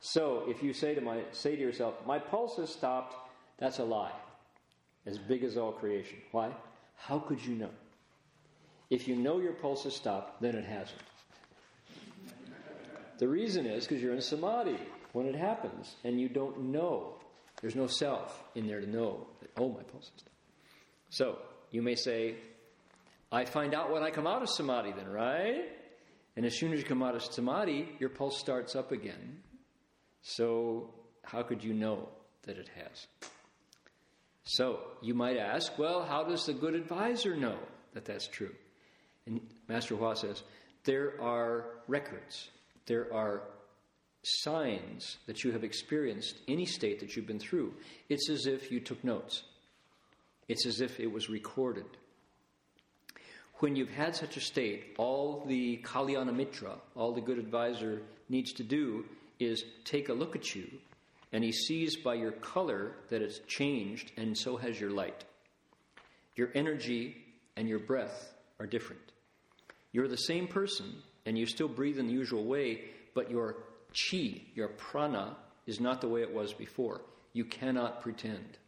[0.00, 3.16] So if you say to my say to yourself, "My pulse has stopped,"
[3.58, 4.14] that's a lie,
[5.04, 6.18] as big as all creation.
[6.30, 6.54] Why?
[6.96, 7.70] How could you know?
[8.90, 11.00] If you know your pulse has stopped, then it hasn't.
[13.18, 14.78] The reason is because you're in samadhi
[15.12, 17.14] when it happens, and you don't know.
[17.62, 20.36] There's no self in there to know that, oh, my pulse has stopped.
[21.10, 21.38] So
[21.70, 22.34] you may say,
[23.32, 25.64] I find out when I come out of samadhi, then, right?
[26.36, 29.38] And as soon as you come out of samadhi, your pulse starts up again.
[30.22, 30.90] So,
[31.22, 32.08] how could you know
[32.42, 33.06] that it has?
[34.44, 37.58] So, you might ask, well, how does the good advisor know
[37.94, 38.54] that that's true?
[39.26, 40.42] And Master Hua says,
[40.84, 42.48] there are records,
[42.86, 43.42] there are
[44.22, 47.74] signs that you have experienced any state that you've been through.
[48.08, 49.42] It's as if you took notes,
[50.48, 51.86] it's as if it was recorded.
[53.58, 58.52] When you've had such a state, all the Kalyana Mitra, all the good advisor needs
[58.54, 59.04] to do
[59.38, 60.68] is take a look at you,
[61.32, 65.24] and he sees by your color that it's changed, and so has your light.
[66.36, 67.16] Your energy
[67.56, 69.00] and your breath are different.
[69.92, 72.84] You're the same person, and you still breathe in the usual way,
[73.14, 73.56] but your
[73.92, 77.00] chi, your prana, is not the way it was before.
[77.32, 78.58] You cannot pretend,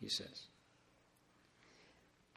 [0.00, 0.46] he says.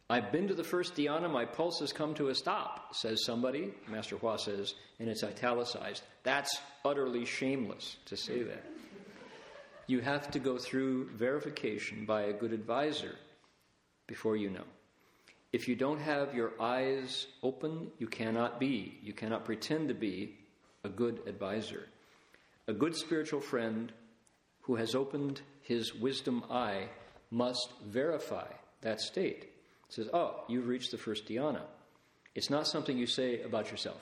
[0.07, 3.73] I've been to the first dhyana, my pulse has come to a stop, says somebody.
[3.88, 6.03] Master Hua says, and it's italicized.
[6.23, 8.63] That's utterly shameless to say that.
[9.88, 13.15] You have to go through verification by a good advisor
[14.05, 14.63] before you know.
[15.55, 20.35] If you don't have your eyes open, you cannot be, you cannot pretend to be
[20.83, 21.87] a good advisor.
[22.67, 23.89] A good spiritual friend
[24.63, 26.89] who has opened his wisdom eye
[27.31, 28.47] must verify
[28.81, 29.43] that state.
[29.87, 31.61] It says, Oh, you've reached the first dhyana.
[32.35, 34.01] It's not something you say about yourself.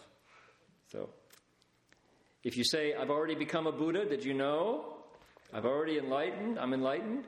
[0.91, 1.11] So,
[2.43, 4.85] if you say, I've already become a Buddha, did you know?
[5.53, 7.25] I've already enlightened, I'm enlightened.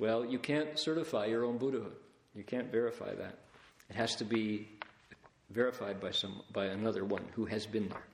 [0.00, 1.94] Well, you can't certify your own Buddhahood.
[2.36, 3.38] You can't verify that.
[3.88, 4.68] It has to be
[5.50, 8.06] verified by some by another one who has been there.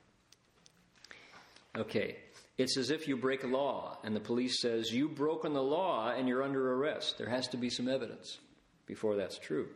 [1.76, 2.16] Okay.
[2.58, 6.10] It's as if you break a law and the police says you've broken the law
[6.10, 7.16] and you're under arrest.
[7.18, 8.38] There has to be some evidence
[8.86, 9.68] before that's true.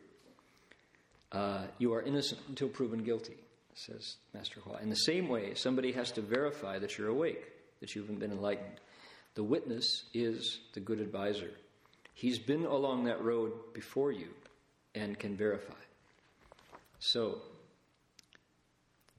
[1.32, 3.36] Uh, you are innocent until proven guilty,
[3.74, 4.78] says Master Hua.
[4.82, 8.78] In the same way, somebody has to verify that you're awake, that you've been enlightened.
[9.34, 11.51] The witness is the good advisor.
[12.17, 14.29] He's been along that road before you
[14.95, 15.75] and can verify.
[16.99, 17.43] So,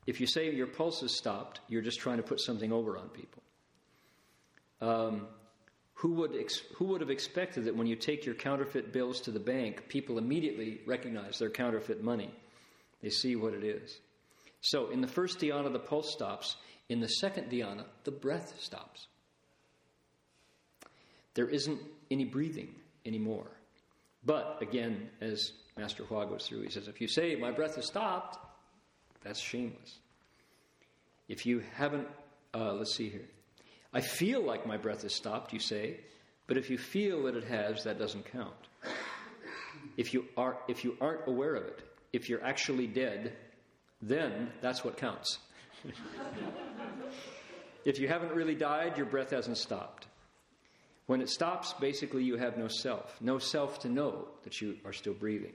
[0.08, 3.10] if you say your pulse has stopped, you're just trying to put something over on
[3.10, 3.44] people.
[4.82, 5.28] Um,
[5.94, 9.32] who would, ex- who would have expected that when you take your counterfeit bills to
[9.32, 12.32] the bank, people immediately recognize their counterfeit money?
[13.04, 14.00] They see what it is.
[14.62, 16.56] So, in the first dhyana, the pulse stops.
[16.90, 19.06] In the second dhyana, the breath stops.
[21.36, 21.80] There isn't
[22.10, 22.74] any breathing
[23.08, 23.48] anymore.
[24.26, 27.88] But again, as Master Hua goes through, he says, if you say, My breath has
[27.88, 28.38] stopped,
[29.24, 30.00] that's shameless.
[31.28, 32.08] If you haven't,
[32.54, 33.28] uh, let's see here.
[33.94, 36.00] I feel like my breath has stopped, you say,
[36.46, 38.54] but if you feel that it has, that doesn't count.
[39.98, 41.82] If you, are, if you aren't aware of it,
[42.14, 43.34] if you're actually dead,
[44.02, 45.40] then that's what counts.
[47.86, 50.08] if you haven't really died, your breath hasn't stopped.
[51.08, 54.94] When it stops, basically you have no self, no self to know that you are
[54.94, 55.54] still breathing.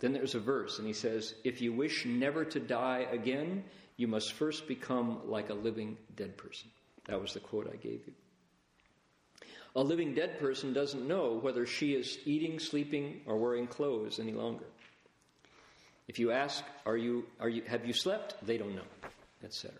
[0.00, 3.64] Then there's a verse, and he says, If you wish never to die again,
[3.96, 6.70] you must first become like a living dead person.
[7.06, 8.14] That was the quote I gave you.
[9.76, 14.32] A living dead person doesn't know whether she is eating, sleeping, or wearing clothes any
[14.32, 14.64] longer.
[16.06, 18.34] If you ask, are you, are you, have you slept?
[18.46, 18.88] They don't know,
[19.44, 19.76] etc.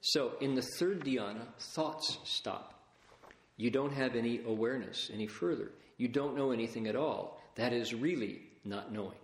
[0.00, 2.75] So in the third dhyana, thoughts stop.
[3.56, 5.70] You don't have any awareness any further.
[5.96, 7.40] You don't know anything at all.
[7.54, 9.18] That is really not knowing.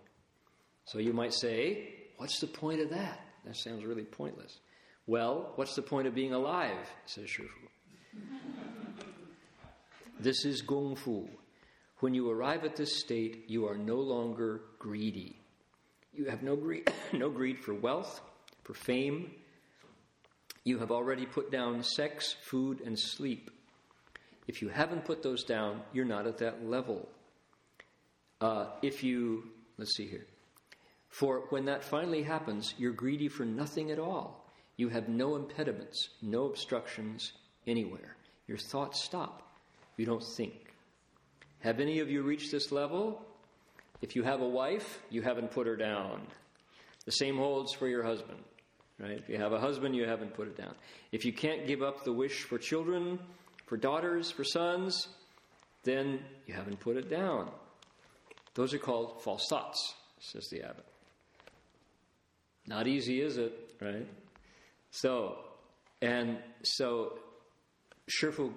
[0.87, 3.21] So you might say, What's the point of that?
[3.45, 4.61] That sounds really pointless.
[5.07, 6.89] Well, what's the point of being alive?
[7.07, 7.49] says Shifu.
[10.21, 11.29] this is Gong Fu.
[11.99, 15.37] When you arrive at this state, you are no longer greedy.
[16.13, 18.21] You have no greed, no greed for wealth,
[18.63, 19.33] for fame.
[20.65, 23.51] You have already put down sex, food, and sleep.
[24.53, 27.09] If you haven't put those down, you're not at that level.
[28.39, 29.45] Uh, if you,
[29.79, 30.27] let's see here.
[31.09, 34.47] For when that finally happens, you're greedy for nothing at all.
[34.77, 37.33] You have no impediments, no obstructions
[37.67, 38.15] anywhere.
[38.47, 39.43] Your thoughts stop.
[39.97, 40.75] You don't think.
[41.61, 43.25] Have any of you reached this level?
[44.03, 46.27] If you have a wife, you haven't put her down.
[47.07, 48.41] The same holds for your husband,
[49.01, 49.17] right?
[49.17, 50.75] If you have a husband, you haven't put it down.
[51.11, 53.19] If you can't give up the wish for children,
[53.73, 55.09] for daughters, for sons,
[55.83, 57.51] then you haven't put it down.
[58.53, 60.85] Those are called false thoughts, says the abbot.
[62.67, 63.75] Not easy, is it?
[63.81, 64.07] Right?
[64.91, 65.39] So,
[66.03, 67.19] and so
[68.11, 68.53] Shifu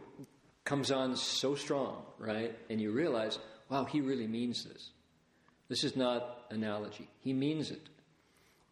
[0.65, 2.53] comes on so strong, right?
[2.69, 3.39] And you realize,
[3.69, 4.91] wow, he really means this.
[5.69, 7.07] This is not analogy.
[7.21, 7.87] He means it.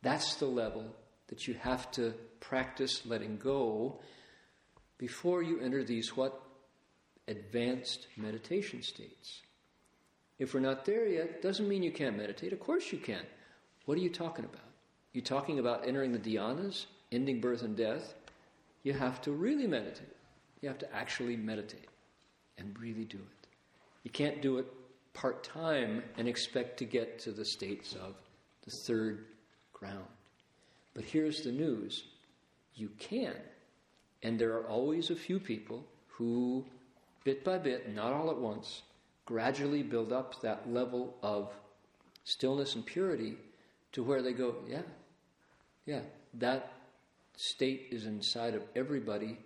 [0.01, 0.93] That's the level
[1.27, 4.01] that you have to practice letting go
[4.97, 6.41] before you enter these what?
[7.27, 9.41] Advanced meditation states.
[10.39, 12.51] If we're not there yet, doesn't mean you can't meditate.
[12.53, 13.21] Of course you can.
[13.85, 14.61] What are you talking about?
[15.13, 18.13] You talking about entering the dhyanas, ending birth and death?
[18.83, 20.15] You have to really meditate.
[20.61, 21.87] You have to actually meditate
[22.57, 23.47] and really do it.
[24.03, 24.65] You can't do it
[25.13, 28.15] part time and expect to get to the states of
[28.65, 29.25] the third
[29.71, 30.07] ground.
[30.93, 32.03] But here's the news
[32.75, 33.35] you can.
[34.23, 36.65] And there are always a few people who,
[37.23, 38.81] bit by bit, not all at once,
[39.25, 41.49] gradually build up that level of
[42.23, 43.35] stillness and purity
[43.91, 44.81] to where they go, yeah,
[45.85, 46.01] yeah,
[46.35, 46.71] that
[47.35, 49.37] state is inside of everybody.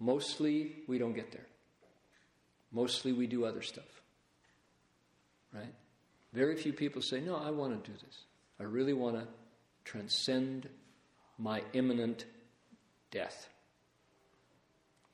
[0.00, 1.46] Mostly we don't get there.
[2.72, 3.84] Mostly we do other stuff.
[5.52, 5.72] Right?
[6.32, 8.24] Very few people say, no, I want to do this.
[8.58, 9.26] I really want to
[9.84, 10.68] transcend
[11.38, 12.24] my imminent
[13.12, 13.48] death.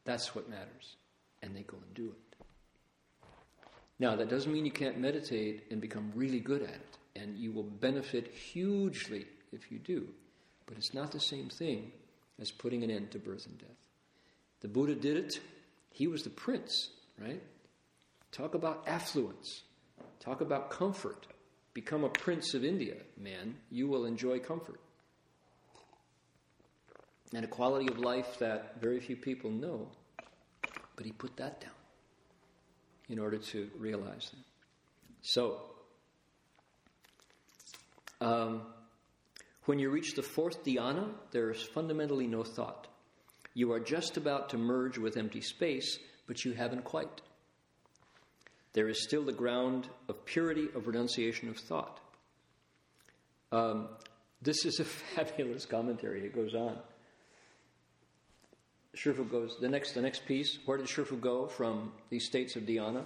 [0.05, 0.97] That's what matters.
[1.43, 2.31] And they go and do it.
[3.99, 7.53] Now, that doesn't mean you can't meditate and become really good at it, and you
[7.53, 10.09] will benefit hugely if you do.
[10.67, 11.93] But it's not the same thing
[12.41, 13.69] as putting an end to birth and death.
[14.61, 15.41] The Buddha did it,
[15.91, 17.43] He was the prince, right?
[18.33, 19.63] Talk about affluence.
[20.21, 21.27] Talk about comfort.
[21.75, 23.57] Become a prince of India, man.
[23.71, 24.81] You will enjoy comfort.
[27.33, 29.89] And a quality of life that very few people know.
[30.97, 31.71] But he put that down
[33.09, 34.45] in order to realize that.
[35.23, 35.61] So,
[38.21, 38.63] um,
[39.65, 42.87] when you reach the fourth dhyana, there is fundamentally no thought.
[43.55, 47.21] You are just about to merge with empty space, but you haven't quite.
[48.73, 52.01] There is still the ground of purity of renunciation of thought.
[53.53, 53.89] Um,
[54.41, 56.25] this is a fabulous commentary.
[56.25, 56.79] It goes on.
[58.97, 62.65] Shifu goes, the next, the next piece, where did Shifu go from the states of
[62.65, 63.05] dhyana?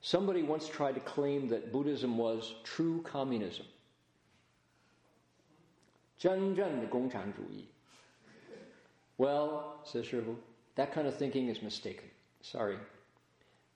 [0.00, 3.66] Somebody once tried to claim that Buddhism was true communism.
[9.16, 10.36] Well, says Shifu,
[10.74, 12.10] that kind of thinking is mistaken.
[12.40, 12.76] Sorry.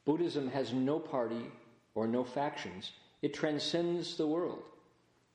[0.05, 1.46] Buddhism has no party
[1.94, 2.92] or no factions.
[3.22, 4.62] It transcends the world.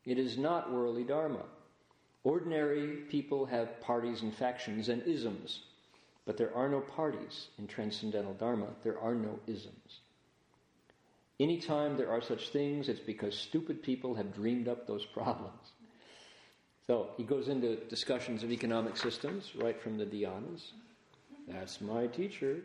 [0.05, 1.43] It is not worldly dharma.
[2.23, 5.61] Ordinary people have parties and factions and isms,
[6.25, 8.67] but there are no parties in transcendental dharma.
[8.83, 9.99] There are no isms.
[11.39, 15.73] Anytime there are such things, it's because stupid people have dreamed up those problems.
[16.87, 20.71] So he goes into discussions of economic systems right from the dhyanas.
[21.47, 22.61] That's my teacher.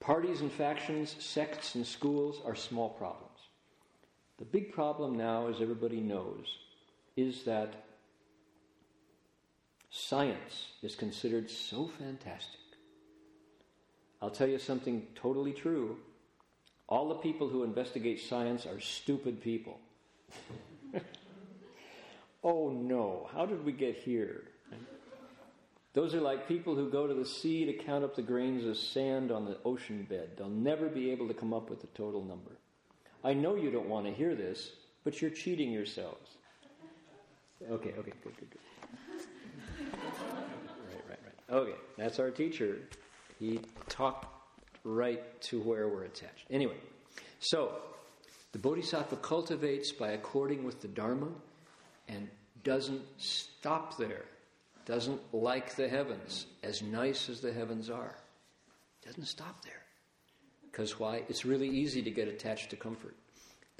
[0.00, 3.38] Parties and factions, sects and schools are small problems.
[4.38, 6.46] The big problem now, as everybody knows,
[7.20, 7.84] is that
[9.90, 12.60] science is considered so fantastic.
[14.22, 15.98] I'll tell you something totally true.
[16.88, 19.78] All the people who investigate science are stupid people.
[22.44, 24.44] oh no, how did we get here?
[25.92, 28.76] Those are like people who go to the sea to count up the grains of
[28.76, 30.30] sand on the ocean bed.
[30.36, 32.52] They'll never be able to come up with the total number.
[33.24, 34.70] I know you don't want to hear this,
[35.02, 36.36] but you're cheating yourselves.
[37.68, 38.60] Okay, okay, good, good, good.
[40.88, 41.56] right, right, right.
[41.56, 42.78] Okay, that's our teacher.
[43.38, 44.26] He talked
[44.84, 46.46] right to where we're attached.
[46.50, 46.76] Anyway,
[47.38, 47.74] so
[48.52, 51.28] the Bodhisattva cultivates by according with the Dharma
[52.08, 52.28] and
[52.64, 54.24] doesn't stop there
[54.86, 58.16] doesn't like the heavens, as nice as the heavens are.
[59.04, 59.82] Doesn't stop there.
[60.70, 61.22] Because why?
[61.28, 63.14] It's really easy to get attached to comfort.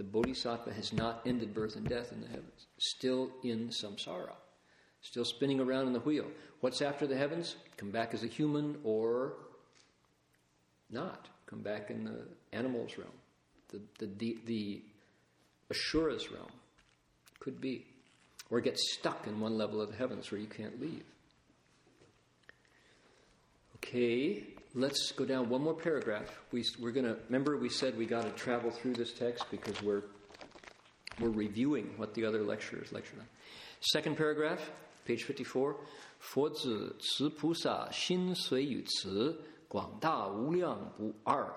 [0.01, 4.33] The Bodhisattva has not ended birth and death in the heavens, still in samsara,
[5.03, 6.25] still spinning around in the wheel.
[6.61, 7.57] What's after the heavens?
[7.77, 9.35] Come back as a human or
[10.89, 11.29] not.
[11.45, 12.23] Come back in the
[12.57, 13.11] animals realm,
[13.69, 14.83] the, the, the, the
[15.71, 16.49] Asuras realm.
[17.39, 17.85] Could be
[18.49, 21.05] or get stuck in one level of the heavens where you can't leave.
[23.77, 26.30] Okay, let's go down one more paragraph.
[26.52, 29.82] We, we're going to remember we said we got to travel through this text because
[29.82, 30.04] we're
[31.20, 33.28] we're reviewing what the other lecturers lectured on.
[33.80, 34.60] Second paragraph,
[35.06, 35.76] page fifty-four.
[36.20, 41.54] 佛子慈菩萨心随与慈，广大无量不二，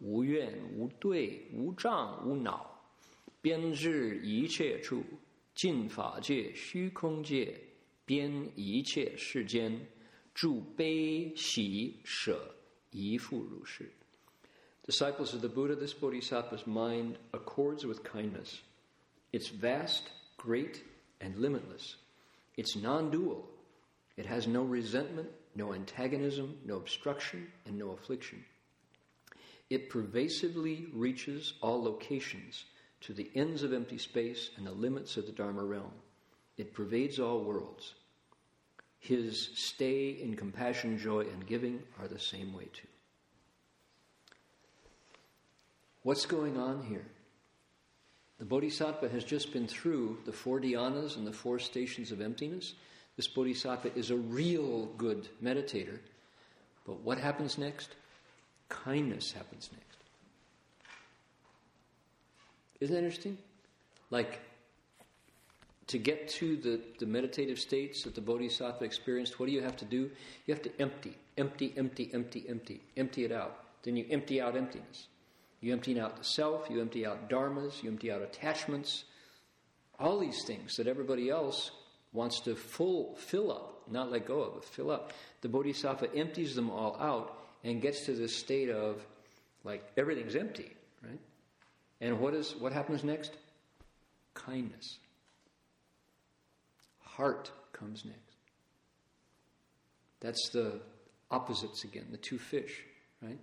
[0.00, 2.78] 无怨无对，无障无恼，
[3.40, 5.02] 编织一切处。
[5.54, 7.58] 尽法界、虚空界，
[8.06, 9.78] 编一切世间，
[10.32, 12.40] 助悲喜舍，
[12.94, 13.90] 一复如是。
[14.86, 18.60] Disciples of the Buddha, this Bodhisattva's mind accords with kindness.
[19.32, 20.82] It's vast, great,
[21.20, 21.96] and limitless.
[22.56, 23.48] It's non dual.
[24.16, 28.44] It has no resentment, no antagonism, no obstruction, and no affliction.
[29.68, 32.64] It pervasively reaches all locations
[33.02, 35.92] to the ends of empty space and the limits of the Dharma realm.
[36.56, 37.94] It pervades all worlds.
[39.07, 42.87] His stay in compassion, joy, and giving are the same way too.
[46.01, 47.05] What's going on here?
[48.39, 52.73] The Bodhisattva has just been through the four dhyanas and the four stations of emptiness.
[53.15, 55.99] This Bodhisattva is a real good meditator.
[56.87, 57.89] But what happens next?
[58.69, 59.97] Kindness happens next.
[62.79, 63.37] Isn't that interesting?
[64.09, 64.39] Like,
[65.87, 69.77] to get to the, the meditative states that the Bodhisattva experienced, what do you have
[69.77, 70.09] to do?
[70.45, 73.63] You have to empty, empty, empty, empty, empty, empty it out.
[73.83, 75.07] Then you empty out emptiness.
[75.61, 79.05] You empty out the self, you empty out dharmas, you empty out attachments,
[79.99, 81.71] all these things that everybody else
[82.13, 85.13] wants to full fill up, not let go of, but fill up.
[85.41, 89.05] The Bodhisattva empties them all out and gets to this state of
[89.63, 90.71] like everything's empty,
[91.03, 91.19] right?
[92.01, 93.33] And what is what happens next?
[94.33, 94.99] Kindness.
[97.15, 98.19] Heart comes next.
[100.19, 100.79] That's the
[101.31, 102.83] opposites again, the two fish,
[103.21, 103.39] right?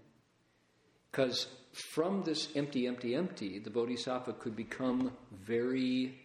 [1.10, 1.46] Because
[1.92, 6.18] from this empty, empty, empty, the bodhisattva could become very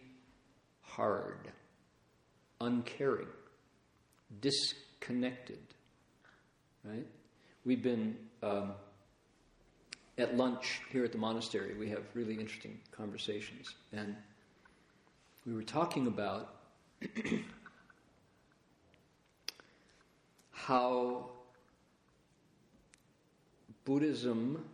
[0.82, 1.52] hard,
[2.60, 3.28] uncaring,
[4.40, 5.60] disconnected,
[6.84, 7.06] right?
[7.64, 8.72] We've been um,
[10.16, 11.74] at lunch here at the monastery.
[11.78, 13.74] We have really interesting conversations.
[13.92, 14.16] And
[15.46, 16.57] we were talking about
[20.50, 21.30] how
[23.84, 24.64] Buddhism,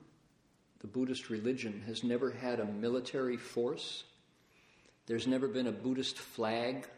[0.80, 4.04] the Buddhist religion, has never had a military force.
[5.06, 6.88] There's never been a Buddhist flag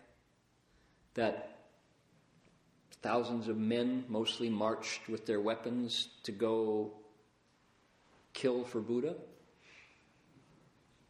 [1.14, 1.58] that
[3.02, 6.92] thousands of men mostly marched with their weapons to go
[8.32, 9.14] kill for Buddha.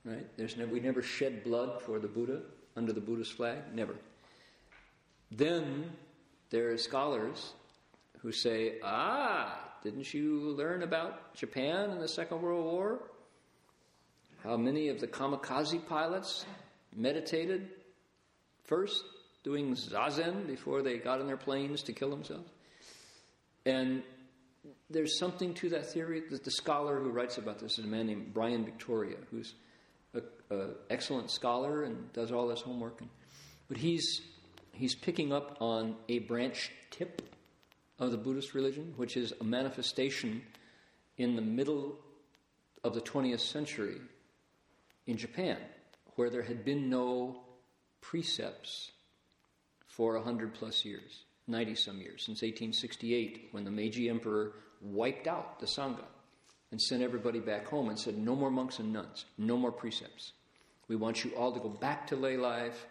[0.04, 0.26] Right?
[0.36, 2.40] There's never, we never shed blood for the Buddha
[2.76, 3.58] under the Buddhist flag.
[3.72, 3.94] Never.
[5.30, 5.90] Then
[6.50, 7.52] there are scholars
[8.18, 13.00] who say, ah, didn't you learn about Japan in the Second World War?
[14.42, 16.44] How many of the kamikaze pilots
[16.94, 17.68] meditated
[18.64, 19.02] first,
[19.44, 22.48] doing zazen before they got in their planes to kill themselves?
[23.64, 24.02] And
[24.88, 26.22] there's something to that theory.
[26.28, 29.54] The, the scholar who writes about this is a man named Brian Victoria, who's
[30.14, 33.00] an excellent scholar and does all this homework.
[33.00, 33.10] And,
[33.68, 34.20] but he's
[34.76, 37.22] he's picking up on a branch tip
[37.98, 40.42] of the Buddhist religion, which is a manifestation
[41.16, 41.96] in the middle
[42.84, 43.96] of the 20th century
[45.06, 45.58] in Japan,
[46.16, 47.40] where there had been no
[48.00, 48.92] precepts
[49.86, 55.26] for a hundred plus years, 90 some years, since 1868, when the Meiji Emperor wiped
[55.26, 56.04] out the Sangha
[56.70, 60.32] and sent everybody back home and said, No more monks and nuns, no more precepts.
[60.88, 62.86] We want you all to go back to lay life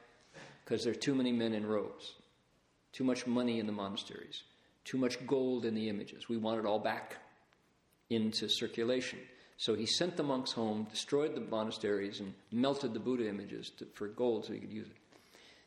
[0.66, 2.16] because there are too many men in robes,
[2.92, 4.44] too much money in the monasteries,
[4.84, 6.28] too much gold in the images.
[6.28, 7.18] We want it all back
[8.10, 9.20] into circulation.
[9.58, 13.86] So he sent the monks home, destroyed the monasteries, and melted the Buddha images to,
[13.94, 14.96] for gold so he could use it.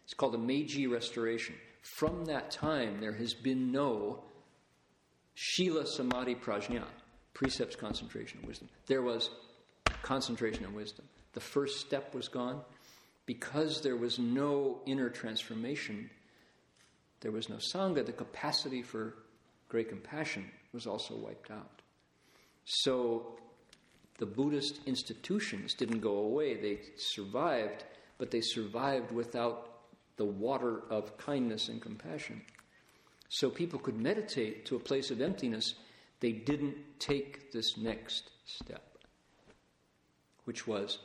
[0.04, 1.54] It's called the Meiji Restoration.
[1.82, 4.22] From that time, there has been no
[5.34, 6.84] Shila Samadhi Prajna,
[7.32, 8.68] precepts, concentration, and wisdom.
[8.86, 9.30] There was
[10.02, 11.04] concentration and wisdom.
[11.32, 12.60] The first step was gone.
[13.28, 16.08] Because there was no inner transformation,
[17.20, 19.16] there was no Sangha, the capacity for
[19.68, 21.82] great compassion was also wiped out.
[22.64, 23.38] So
[24.16, 27.84] the Buddhist institutions didn't go away, they survived,
[28.16, 29.72] but they survived without
[30.16, 32.40] the water of kindness and compassion.
[33.28, 35.74] So people could meditate to a place of emptiness.
[36.20, 38.96] They didn't take this next step,
[40.46, 40.98] which was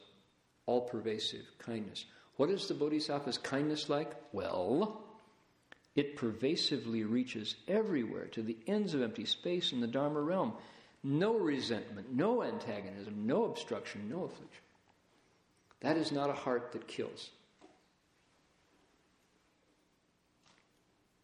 [0.66, 2.06] all pervasive kindness.
[2.38, 4.12] What is the Bodhisattva's kindness like?
[4.32, 5.04] Well,
[5.96, 10.54] it pervasively reaches everywhere to the ends of empty space in the Dharma realm.
[11.04, 14.64] No resentment, no antagonism, no obstruction, no affliction.
[15.82, 17.30] That is not a heart that kills.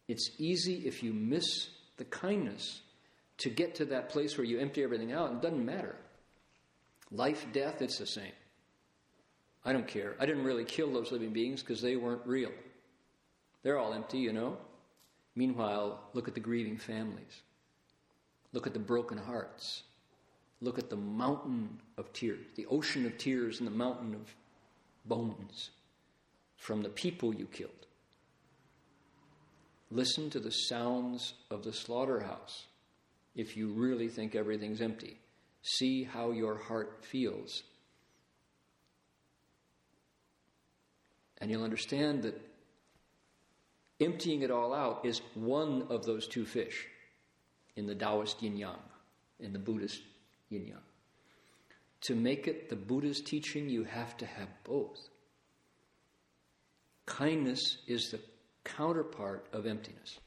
[0.06, 2.82] It's easy if you miss the kindness
[3.38, 5.32] to get to that place where you empty everything out.
[5.32, 5.96] It doesn't matter.
[7.10, 8.32] Life, death, it's the same.
[9.64, 10.16] I don't care.
[10.18, 12.52] I didn't really kill those living beings because they weren't real.
[13.62, 14.56] They're all empty, you know.
[15.36, 17.42] Meanwhile, look at the grieving families.
[18.52, 19.82] Look at the broken hearts.
[20.60, 24.34] Look at the mountain of tears, the ocean of tears and the mountain of
[25.04, 25.70] bones
[26.56, 27.86] from the people you killed.
[29.90, 32.66] Listen to the sounds of the slaughterhouse
[33.34, 35.18] if you really think everything's empty.
[35.62, 37.62] See how your heart feels.
[41.40, 42.40] And you'll understand that
[44.00, 46.86] emptying it all out is one of those two fish
[47.76, 48.78] in the Taoist yin yang,
[49.38, 50.02] in the Buddhist
[50.48, 50.82] yin yang.
[52.02, 54.98] To make it the Buddha's teaching, you have to have both.
[57.06, 58.20] Kindness is the
[58.64, 60.18] counterpart of emptiness.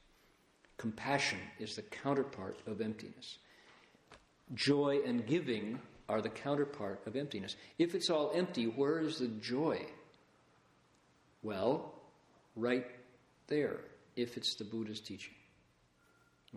[0.77, 3.37] Compassion is the counterpart of emptiness.
[4.53, 5.79] Joy and giving
[6.09, 7.55] are the counterpart of emptiness.
[7.79, 9.85] If it's all empty, where is the joy?
[11.43, 11.93] Well,
[12.55, 12.85] right
[13.47, 13.81] there,
[14.15, 15.33] if it's the Buddha's teaching.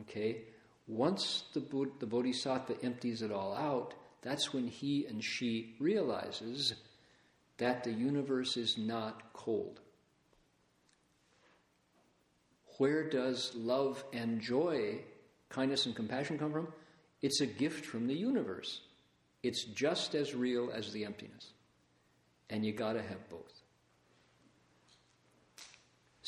[0.00, 0.42] Okay?
[0.86, 6.74] Once the, Buddha, the Bodhisattva empties it all out, that's when he and she realizes
[7.58, 9.80] that the universe is not cold.
[12.78, 15.00] Where does love and joy,
[15.48, 16.68] kindness and compassion come from?
[17.22, 18.82] It's a gift from the universe.
[19.42, 21.52] It's just as real as the emptiness.
[22.50, 23.62] And you got to have both.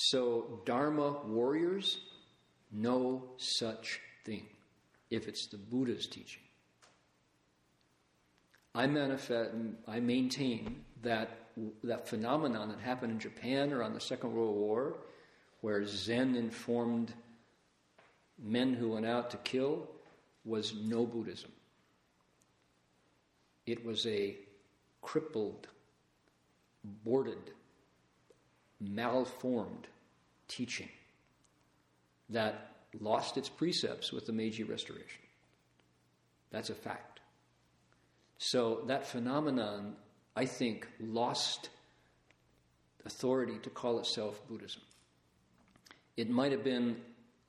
[0.01, 1.99] So, Dharma warriors,
[2.71, 4.47] no such thing.
[5.11, 6.43] if it's the Buddha's teaching.
[8.77, 9.51] I manifest,
[9.89, 11.49] I maintain that
[11.83, 14.99] that phenomenon that happened in Japan around the Second World War,
[15.63, 17.13] where Zen informed
[18.39, 19.89] men who went out to kill,
[20.45, 21.51] was no Buddhism.
[23.67, 24.37] It was a
[25.03, 25.67] crippled,
[26.85, 27.51] boarded,
[28.81, 29.87] malformed
[30.47, 30.89] teaching
[32.31, 35.23] that lost its precepts with the Meiji Restoration.
[36.51, 37.21] That's a fact.
[38.39, 39.97] So that phenomenon,
[40.37, 41.71] I think, lost
[43.05, 44.83] authority to call itself Buddhism.
[46.17, 46.97] It might have been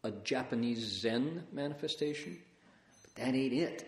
[0.04, 2.38] a Japanese Zen manifestation,
[3.04, 3.88] but that ain't it.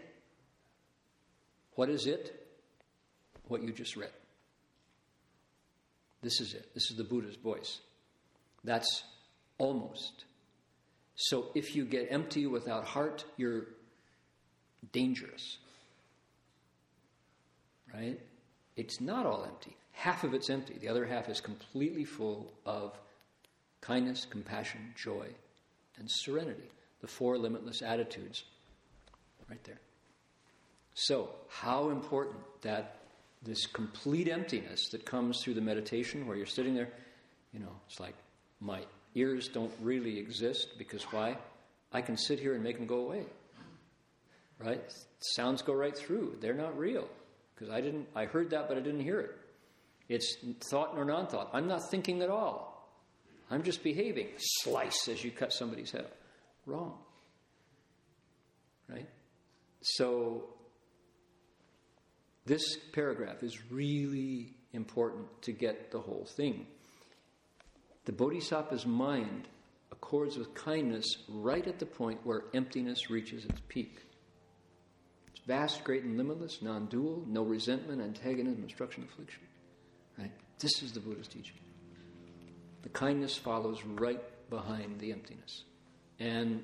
[1.75, 2.37] What is it?
[3.47, 4.11] What you just read.
[6.21, 6.73] This is it.
[6.73, 7.79] This is the Buddha's voice.
[8.63, 9.03] That's
[9.57, 10.25] almost.
[11.15, 13.65] So if you get empty without heart, you're
[14.91, 15.57] dangerous.
[17.93, 18.19] Right?
[18.75, 19.75] It's not all empty.
[19.91, 22.97] Half of it's empty, the other half is completely full of
[23.81, 25.27] kindness, compassion, joy,
[25.97, 26.71] and serenity.
[27.01, 28.43] The four limitless attitudes
[29.49, 29.81] right there.
[30.93, 33.00] So, how important that
[33.43, 36.89] this complete emptiness that comes through the meditation where you're sitting there,
[37.53, 38.15] you know, it's like
[38.59, 38.83] my
[39.15, 41.37] ears don't really exist because why?
[41.91, 43.25] I can sit here and make them go away.
[44.59, 44.81] Right?
[45.19, 46.37] Sounds go right through.
[46.39, 47.07] They're not real
[47.55, 49.31] because I didn't I heard that but I didn't hear it.
[50.07, 51.49] It's thought nor non-thought.
[51.53, 52.71] I'm not thinking at all.
[53.49, 54.27] I'm just behaving.
[54.37, 56.07] Slice as you cut somebody's head.
[56.65, 56.97] Wrong.
[58.87, 59.09] Right?
[59.81, 60.45] So
[62.45, 66.65] this paragraph is really important to get the whole thing.
[68.05, 69.47] The Bodhisattva's mind
[69.91, 73.99] accords with kindness right at the point where emptiness reaches its peak.
[75.27, 79.43] It's vast, great, and limitless, non dual, no resentment, antagonism, obstruction, affliction.
[80.17, 80.31] Right?
[80.59, 81.57] This is the Buddha's teaching.
[82.81, 85.63] The kindness follows right behind the emptiness.
[86.19, 86.63] And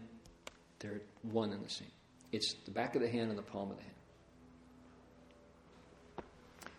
[0.79, 1.91] they're one and the same.
[2.31, 3.96] It's the back of the hand and the palm of the hand.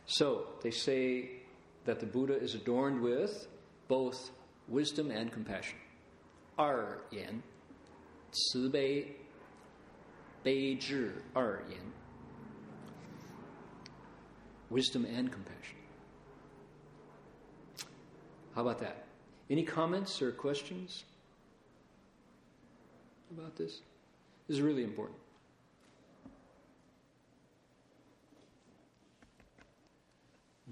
[0.09, 1.29] So they say
[1.85, 3.47] that the Buddha is adorned with
[3.89, 4.31] both
[4.67, 5.77] wisdom and compassion.
[6.59, 7.43] Er yan,
[8.73, 9.15] bei,
[10.45, 11.93] zhi, er yan.
[14.71, 15.77] Wisdom and compassion.
[18.55, 19.05] How about that?
[19.51, 21.05] Any comments or questions
[23.31, 23.83] about this?
[24.47, 25.19] This is really important.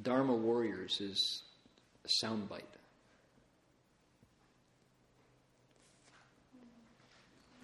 [0.02, 1.42] Dharma Warriors is
[2.04, 2.62] a soundbite.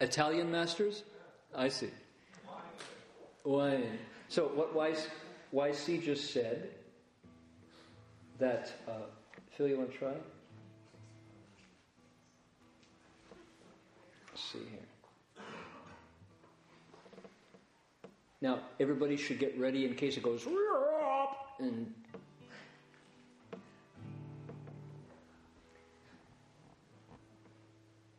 [0.00, 1.04] Italian masters?
[1.54, 1.90] I see.
[3.44, 3.98] Wine.
[4.28, 5.06] So what wise
[5.54, 6.70] YC just said
[8.40, 8.92] that, uh,
[9.56, 10.14] Phil, you want to try?
[14.28, 15.44] Let's see here.
[18.40, 20.46] Now, everybody should get ready in case it goes
[21.58, 21.92] and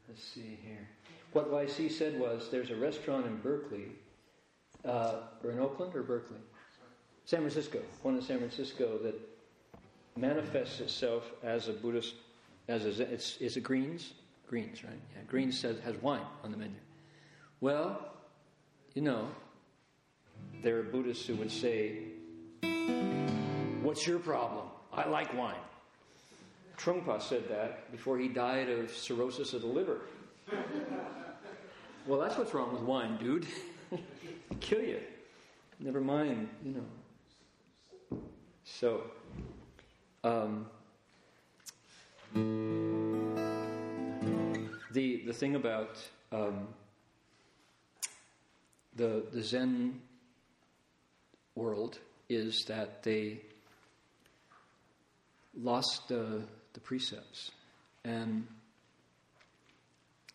[0.07, 0.87] let's see here.
[1.33, 3.87] What YC said was there's a restaurant in Berkeley,
[4.85, 6.37] uh, or in Oakland or Berkeley?
[7.25, 9.15] San Francisco, one in San Francisco that
[10.21, 12.13] manifests itself as a Buddhist,
[12.67, 14.13] as a, it's, is it greens?
[14.47, 14.93] Greens, right?
[15.15, 16.75] Yeah, greens says, has wine on the menu.
[17.59, 17.99] Well,
[18.93, 19.27] you know,
[20.61, 21.99] there are Buddhists who would say,
[23.81, 24.67] What's your problem?
[24.93, 25.55] I like wine.
[26.77, 30.01] Trungpa said that before he died of cirrhosis of the liver.
[32.05, 33.47] well, that's what's wrong with wine, dude.
[34.59, 34.99] Kill you.
[35.79, 38.19] Never mind, you know,
[38.63, 39.01] So,
[40.23, 40.67] um,
[44.91, 45.97] the the thing about
[46.31, 46.67] um,
[48.95, 50.01] the the Zen
[51.55, 51.99] world
[52.29, 53.41] is that they
[55.59, 56.43] lost the
[56.73, 57.51] the precepts,
[58.05, 58.47] and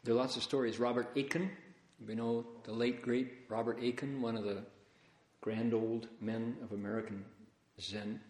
[0.05, 0.79] there are lots of stories.
[0.79, 1.51] Robert Aitken,
[2.07, 4.63] you know the late great Robert Aitken, one of the
[5.41, 7.25] grand old men of American
[7.81, 8.21] Zen,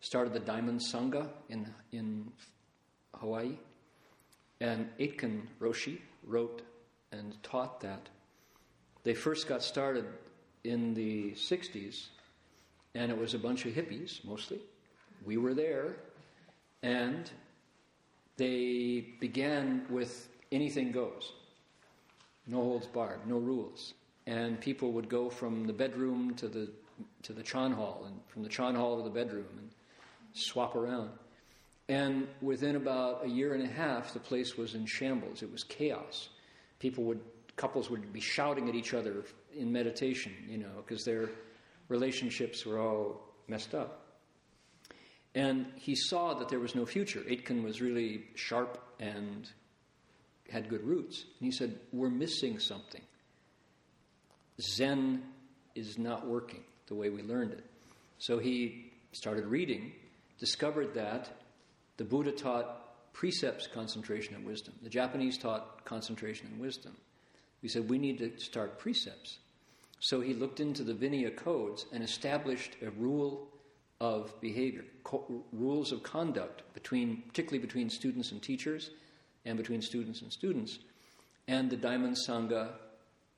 [0.00, 2.32] started the Diamond Sangha in in
[3.14, 3.56] Hawaii,
[4.60, 6.62] and Aitken Roshi wrote
[7.12, 8.08] and taught that.
[9.02, 10.04] They first got started
[10.64, 12.08] in the 60s,
[12.94, 14.60] and it was a bunch of hippies mostly.
[15.24, 15.96] We were there,
[16.82, 17.30] and
[18.36, 21.32] they began with anything goes,
[22.46, 23.94] no holds barred, no rules.
[24.26, 26.70] And people would go from the bedroom to the
[27.22, 29.69] to the chan hall, and from the chan hall to the bedroom, and
[30.32, 31.10] swap around.
[31.88, 35.42] And within about a year and a half, the place was in shambles.
[35.42, 36.28] It was chaos.
[36.78, 37.20] People would,
[37.56, 39.24] couples would be shouting at each other
[39.56, 41.30] in meditation, you know, because their
[41.88, 44.06] relationships were all messed up.
[45.34, 47.22] And he saw that there was no future.
[47.28, 49.48] Aitken was really sharp and
[50.50, 51.24] had good roots.
[51.38, 53.02] And he said, We're missing something.
[54.60, 55.22] Zen
[55.74, 57.64] is not working the way we learned it.
[58.18, 59.92] So he started reading,
[60.40, 61.30] discovered that
[61.98, 64.74] the Buddha taught precepts, concentration, and wisdom.
[64.82, 66.96] The Japanese taught concentration and wisdom.
[67.62, 69.38] We said we need to start precepts.
[70.00, 73.48] So he looked into the Vinaya codes and established a rule
[74.00, 78.90] of behavior, co- rules of conduct between, particularly between students and teachers,
[79.44, 80.78] and between students and students.
[81.46, 82.70] And the Diamond Sangha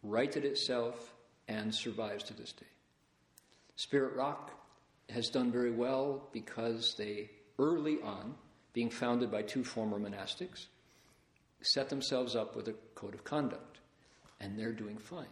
[0.05, 1.13] righted itself
[1.49, 2.67] and survives to this day.
[3.75, 4.53] Spirit Rock
[5.13, 8.35] has done very well because they early on
[8.73, 10.67] being founded by two former monastics,
[11.61, 13.79] set themselves up with a code of conduct,
[14.41, 15.27] and they're doing fine.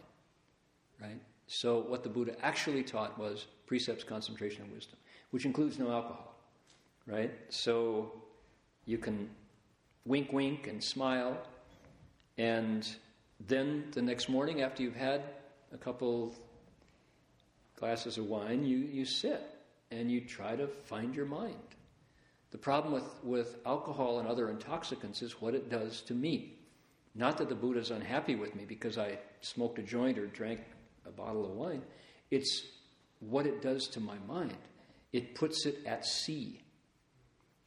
[1.01, 1.19] Right?
[1.47, 4.97] So, what the Buddha actually taught was precepts, concentration, and wisdom,
[5.31, 6.35] which includes no alcohol.
[7.07, 7.31] Right?
[7.49, 8.11] So,
[8.85, 9.29] you can
[10.05, 11.37] wink, wink, and smile,
[12.37, 12.87] and
[13.39, 15.23] then the next morning, after you've had
[15.73, 16.35] a couple
[17.75, 19.41] glasses of wine, you, you sit
[19.91, 21.55] and you try to find your mind.
[22.51, 26.57] The problem with, with alcohol and other intoxicants is what it does to me.
[27.15, 30.61] Not that the Buddha is unhappy with me because I smoked a joint or drank
[31.05, 31.81] a bottle of wine.
[32.29, 32.63] It's
[33.19, 34.57] what it does to my mind.
[35.11, 36.61] It puts it at sea.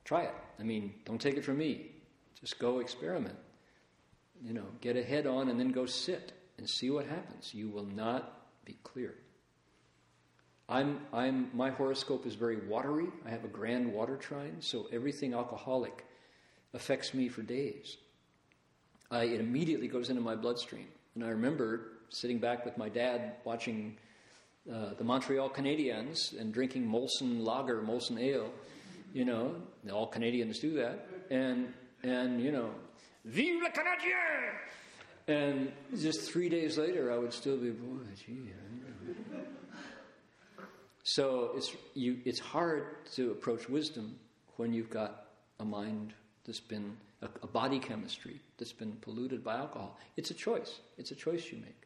[0.05, 0.35] Try it.
[0.59, 1.93] I mean, don't take it from me.
[2.41, 3.37] Just go experiment.
[4.43, 7.55] You know, get a head on and then go sit and see what happens.
[7.55, 9.15] You will not be clear.
[10.69, 13.07] I'm, I'm, my horoscope is very watery.
[13.27, 16.05] I have a grand water trine, so everything alcoholic
[16.73, 17.97] affects me for days.
[19.11, 20.89] I, it immediately goes into my bloodstream.
[21.15, 23.97] And I remember sitting back with my dad watching
[24.73, 28.51] uh, the Montreal Canadiens and drinking Molson Lager, Molson Ale.
[29.13, 29.55] You know,
[29.93, 31.07] all Canadians do that.
[31.31, 31.73] And,
[32.03, 32.71] and you know,
[33.25, 34.55] Vive le Canadien!
[35.27, 38.51] And just three days later, I would still be, boy, gee,
[41.05, 44.19] so it's, you, it's hard to approach wisdom
[44.57, 45.27] when you've got
[45.61, 46.15] a mind
[46.47, 49.99] that's been, a, a body chemistry that's been polluted by alcohol.
[50.17, 50.81] It's a choice.
[50.97, 51.77] It's a choice you make.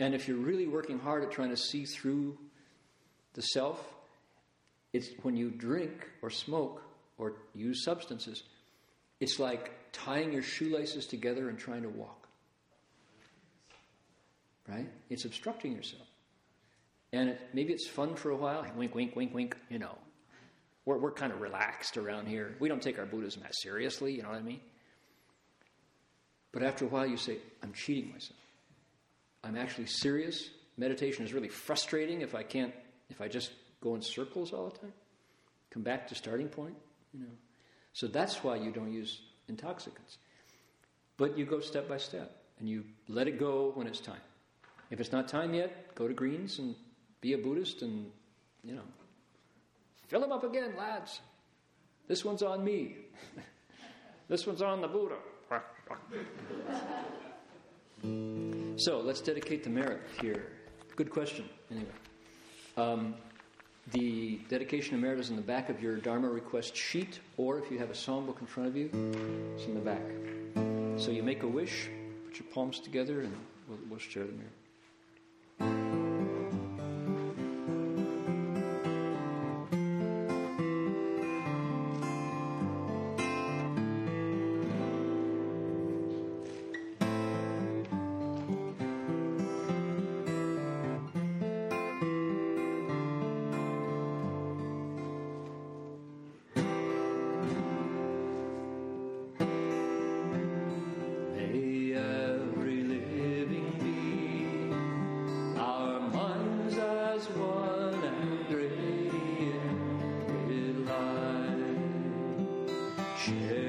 [0.00, 2.36] And if you're really working hard at trying to see through
[3.34, 3.80] the self,
[4.92, 6.82] it's when you drink or smoke
[7.18, 8.42] or use substances,
[9.20, 12.26] it's like tying your shoelaces together and trying to walk.
[14.68, 14.88] Right?
[15.08, 16.09] It's obstructing yourself.
[17.12, 18.64] And it, maybe it's fun for a while.
[18.76, 19.56] Wink, wink, wink, wink.
[19.68, 19.96] You know,
[20.84, 22.56] we're, we're kind of relaxed around here.
[22.60, 24.14] We don't take our Buddhism as seriously.
[24.14, 24.60] You know what I mean?
[26.52, 28.38] But after a while, you say, I'm cheating myself.
[29.42, 30.50] I'm actually serious.
[30.76, 32.74] Meditation is really frustrating if I can't,
[33.08, 33.50] if I just
[33.80, 34.92] go in circles all the time.
[35.70, 36.74] Come back to starting point,
[37.12, 37.32] you know.
[37.92, 40.18] So that's why you don't use intoxicants.
[41.16, 44.20] But you go step by step and you let it go when it's time.
[44.90, 46.74] If it's not time yet, go to greens and
[47.20, 48.10] be a Buddhist and,
[48.64, 48.82] you know,
[50.08, 51.20] fill them up again, lads.
[52.08, 52.96] This one's on me.
[54.28, 55.16] this one's on the Buddha.
[58.76, 60.46] so let's dedicate the merit here.
[60.96, 61.86] Good question, anyway.
[62.76, 63.14] Um,
[63.92, 67.70] the dedication of merit is in the back of your Dharma request sheet, or if
[67.70, 68.90] you have a songbook in front of you,
[69.56, 70.02] it's in the back.
[71.00, 71.88] So you make a wish,
[72.26, 73.34] put your palms together, and
[73.68, 74.52] we'll, we'll share the merit.
[113.26, 113.59] Yeah.